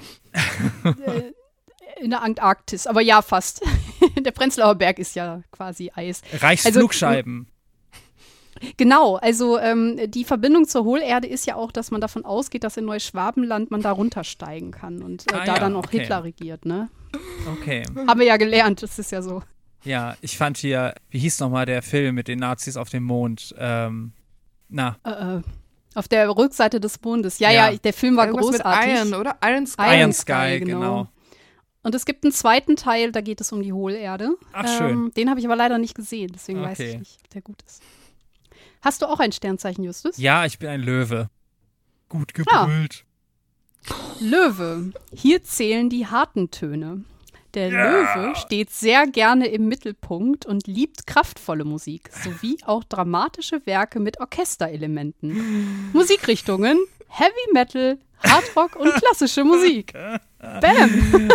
[0.83, 3.65] Äh, in der Antarktis, aber ja, fast.
[4.19, 6.21] der Prenzlauer Berg ist ja quasi Eis.
[6.41, 7.47] Reichsflugscheiben.
[8.59, 12.65] Also, genau, also ähm, die Verbindung zur Hohlerde ist ja auch, dass man davon ausgeht,
[12.65, 16.01] dass in Neuschwabenland man da runtersteigen kann und äh, ah, da ja, dann auch okay.
[16.01, 16.89] Hitler regiert, ne?
[17.59, 17.83] Okay.
[18.05, 19.41] Haben wir ja gelernt, das ist ja so.
[19.85, 23.55] Ja, ich fand hier, wie hieß nochmal der Film mit den Nazis auf dem Mond?
[23.57, 24.11] Ähm,
[24.69, 24.97] na.
[25.03, 25.41] Äh, äh.
[25.95, 27.39] Auf der Rückseite des Mondes.
[27.39, 28.87] Ja, ja, ja der Film war Irgendwas großartig.
[28.87, 29.37] Mit Iron, oder?
[29.43, 29.99] Iron Sky.
[29.99, 30.79] Iron Sky, genau.
[30.79, 31.07] genau.
[31.81, 34.35] Und es gibt einen zweiten Teil, da geht es um die Hohlerde.
[34.51, 34.89] Ach, schön.
[34.89, 36.69] Ähm, den habe ich aber leider nicht gesehen, deswegen okay.
[36.69, 37.81] weiß ich nicht, ob der gut ist.
[38.81, 40.17] Hast du auch ein Sternzeichen, Justus?
[40.17, 41.29] Ja, ich bin ein Löwe.
[42.09, 43.05] Gut gebrüllt.
[43.89, 43.93] Ah.
[44.19, 44.91] Löwe.
[45.13, 47.03] Hier zählen die harten Töne.
[47.53, 47.91] Der ja.
[47.91, 54.19] Löwe steht sehr gerne im Mittelpunkt und liebt kraftvolle Musik sowie auch dramatische Werke mit
[54.19, 55.89] Orchesterelementen.
[55.93, 56.77] Musikrichtungen
[57.09, 59.93] Heavy Metal, Hardrock und klassische Musik.
[60.39, 61.29] Bam!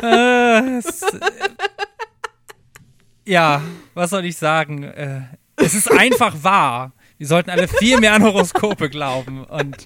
[3.25, 3.63] ja,
[3.95, 4.85] was soll ich sagen?
[4.85, 5.23] Äh,
[5.57, 6.93] es ist einfach wahr.
[7.19, 9.85] Wir sollten alle viel mehr an Horoskope glauben und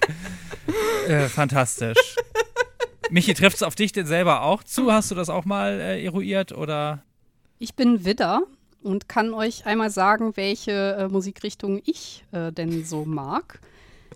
[1.07, 2.15] äh, fantastisch.
[3.09, 4.91] Michi, trifft es auf dich denn selber auch zu?
[4.91, 7.03] Hast du das auch mal äh, eruiert oder?
[7.59, 8.43] Ich bin Widder
[8.83, 13.59] und kann euch einmal sagen, welche äh, Musikrichtung ich äh, denn so mag.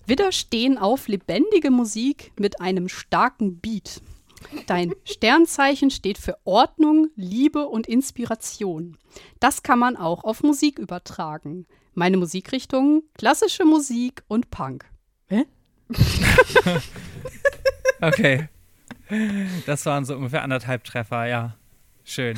[0.05, 4.01] Widder stehen auf lebendige Musik mit einem starken Beat.
[4.67, 8.97] Dein Sternzeichen steht für Ordnung, Liebe und Inspiration.
[9.39, 11.67] Das kann man auch auf Musik übertragen.
[11.93, 14.85] Meine Musikrichtungen: klassische Musik und Punk.
[15.27, 15.45] Hä?
[18.01, 18.49] okay.
[19.65, 21.57] Das waren so ungefähr anderthalb Treffer, ja.
[22.03, 22.37] Schön.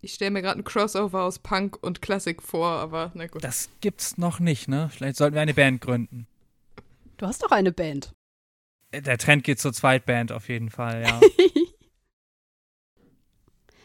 [0.00, 3.44] Ich stelle mir gerade ein Crossover aus Punk und Klassik vor, aber na gut.
[3.44, 4.90] Das gibt's noch nicht, ne?
[4.92, 6.26] Vielleicht sollten wir eine Band gründen.
[7.16, 8.12] Du hast doch eine Band.
[8.92, 11.20] Der Trend geht zur Zweitband auf jeden Fall, ja.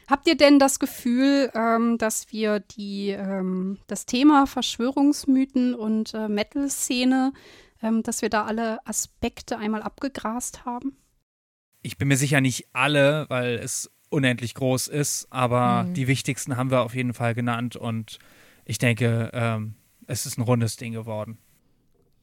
[0.08, 6.28] Habt ihr denn das Gefühl, ähm, dass wir die, ähm, das Thema Verschwörungsmythen und äh,
[6.30, 7.34] Metal-Szene,
[7.84, 10.98] ähm, dass wir da alle Aspekte einmal abgegrast haben?
[11.82, 15.94] Ich bin mir sicher nicht alle, weil es unendlich groß ist, aber mhm.
[15.94, 18.20] die wichtigsten haben wir auf jeden Fall genannt und
[18.66, 19.76] ich denke, ähm,
[20.08, 21.38] es ist ein rundes Ding geworden.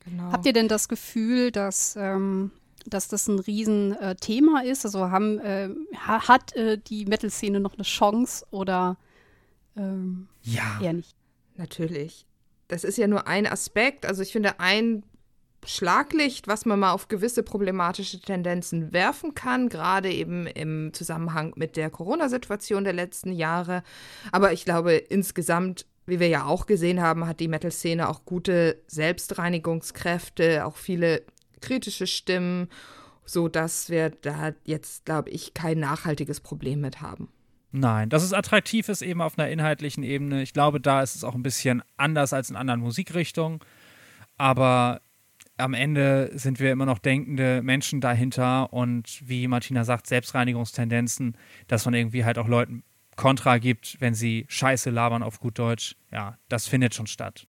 [0.05, 0.32] Genau.
[0.32, 2.51] Habt ihr denn das Gefühl, dass, ähm,
[2.86, 4.85] dass das ein Riesenthema äh, ist?
[4.85, 8.98] Also haben, äh, hat äh, die Metal-Szene noch eine Chance oder
[9.76, 10.78] ähm, ja.
[10.82, 11.16] eher nicht?
[11.56, 12.26] Natürlich.
[12.68, 14.05] Das ist ja nur ein Aspekt.
[14.05, 15.05] Also ich finde, ein
[15.66, 21.77] Schlaglicht, was man mal auf gewisse problematische Tendenzen werfen kann, gerade eben im Zusammenhang mit
[21.77, 23.82] der Corona-Situation der letzten Jahre.
[24.32, 28.82] Aber ich glaube, insgesamt wie wir ja auch gesehen haben, hat die Metal-Szene auch gute
[28.86, 31.23] Selbstreinigungskräfte, auch viele
[31.61, 32.69] kritische Stimmen,
[33.24, 37.28] so dass wir da jetzt, glaube ich, kein nachhaltiges Problem mit haben.
[37.73, 40.43] Nein, dass es attraktiv ist eben auf einer inhaltlichen Ebene.
[40.43, 43.61] Ich glaube, da ist es auch ein bisschen anders als in anderen Musikrichtungen.
[44.36, 45.01] Aber
[45.56, 51.36] am Ende sind wir immer noch denkende Menschen dahinter und wie Martina sagt, Selbstreinigungstendenzen,
[51.68, 52.82] dass man irgendwie halt auch Leuten
[53.16, 55.97] Kontra gibt, wenn sie Scheiße labern auf gut Deutsch.
[56.10, 57.47] Ja, das findet schon statt.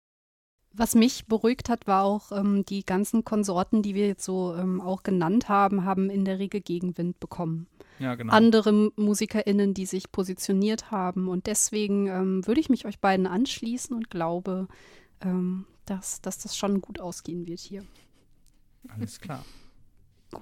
[0.71, 4.79] Was mich beruhigt hat, war auch, ähm, die ganzen Konsorten, die wir jetzt so ähm,
[4.79, 7.67] auch genannt haben, haben in der Regel Gegenwind bekommen.
[7.97, 8.31] Ja, genau.
[8.31, 11.27] Andere MusikerInnen, die sich positioniert haben.
[11.27, 14.67] Und deswegen ähm, würde ich mich euch beiden anschließen und glaube,
[15.21, 17.83] ähm, dass, dass das schon gut ausgehen wird hier.
[18.87, 19.45] Alles klar.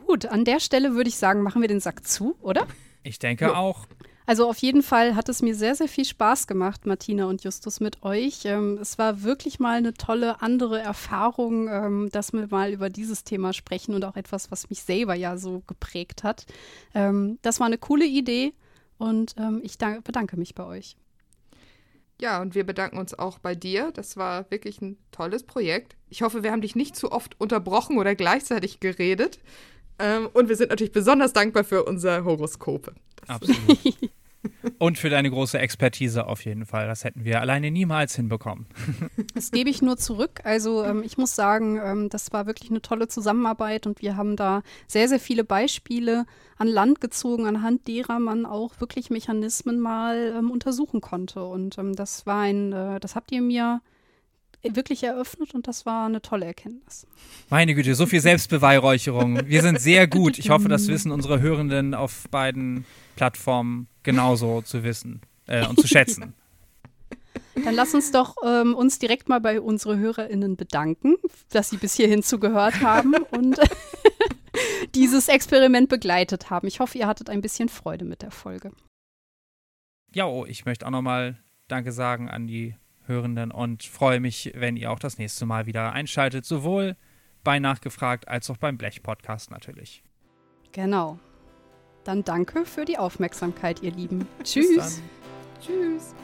[0.06, 2.68] Gut, an der Stelle würde ich sagen, machen wir den Sack zu, oder?
[3.04, 3.56] Ich denke ja.
[3.56, 3.88] auch.
[4.26, 7.80] Also auf jeden Fall hat es mir sehr, sehr viel Spaß gemacht, Martina und Justus,
[7.80, 8.42] mit euch.
[8.44, 13.24] Ähm, es war wirklich mal eine tolle andere Erfahrung, ähm, dass wir mal über dieses
[13.24, 16.46] Thema sprechen und auch etwas, was mich selber ja so geprägt hat.
[16.94, 18.54] Ähm, das war eine coole Idee
[18.98, 20.98] und ähm, ich bedanke mich bei euch.
[22.20, 23.92] Ja, und wir bedanken uns auch bei dir.
[23.94, 25.96] Das war wirklich ein tolles Projekt.
[26.10, 29.40] Ich hoffe, wir haben dich nicht zu oft unterbrochen oder gleichzeitig geredet.
[30.00, 32.94] Ähm, und wir sind natürlich besonders dankbar für unser Horoskope.
[33.28, 33.80] Absolut.
[34.80, 36.88] Und für deine große Expertise auf jeden Fall.
[36.88, 38.66] Das hätten wir alleine niemals hinbekommen.
[39.34, 40.42] Das gebe ich nur zurück.
[40.44, 44.36] Also ähm, ich muss sagen, ähm, das war wirklich eine tolle Zusammenarbeit und wir haben
[44.36, 46.26] da sehr, sehr viele Beispiele
[46.58, 51.44] an Land gezogen, anhand derer man auch wirklich Mechanismen mal ähm, untersuchen konnte.
[51.44, 53.82] Und ähm, das war ein, äh, das habt ihr mir
[54.76, 57.08] wirklich eröffnet und das war eine tolle Erkenntnis.
[57.50, 59.48] Meine Güte, so viel Selbstbeweihräucherung.
[59.48, 60.38] Wir sind sehr gut.
[60.38, 62.86] Ich hoffe, das wissen unsere Hörenden auf beiden
[63.16, 66.34] Plattformen genauso zu wissen äh, und zu schätzen.
[67.64, 71.16] Dann lass uns doch ähm, uns direkt mal bei unseren HörerInnen bedanken,
[71.50, 73.60] dass sie bis hierhin zugehört haben und
[74.96, 76.68] dieses Experiment begleitet haben.
[76.68, 78.72] Ich hoffe, ihr hattet ein bisschen Freude mit der Folge.
[80.14, 81.38] Ja, oh, ich möchte auch nochmal
[81.68, 82.76] Danke sagen an die
[83.08, 86.96] Hörenden und freue mich, wenn ihr auch das nächste Mal wieder einschaltet, sowohl
[87.44, 90.04] bei Nachgefragt als auch beim Blech-Podcast natürlich.
[90.72, 91.20] Genau.
[92.04, 94.28] Dann danke für die Aufmerksamkeit, ihr Lieben.
[94.44, 95.02] Tschüss.
[95.60, 96.16] Tschüss.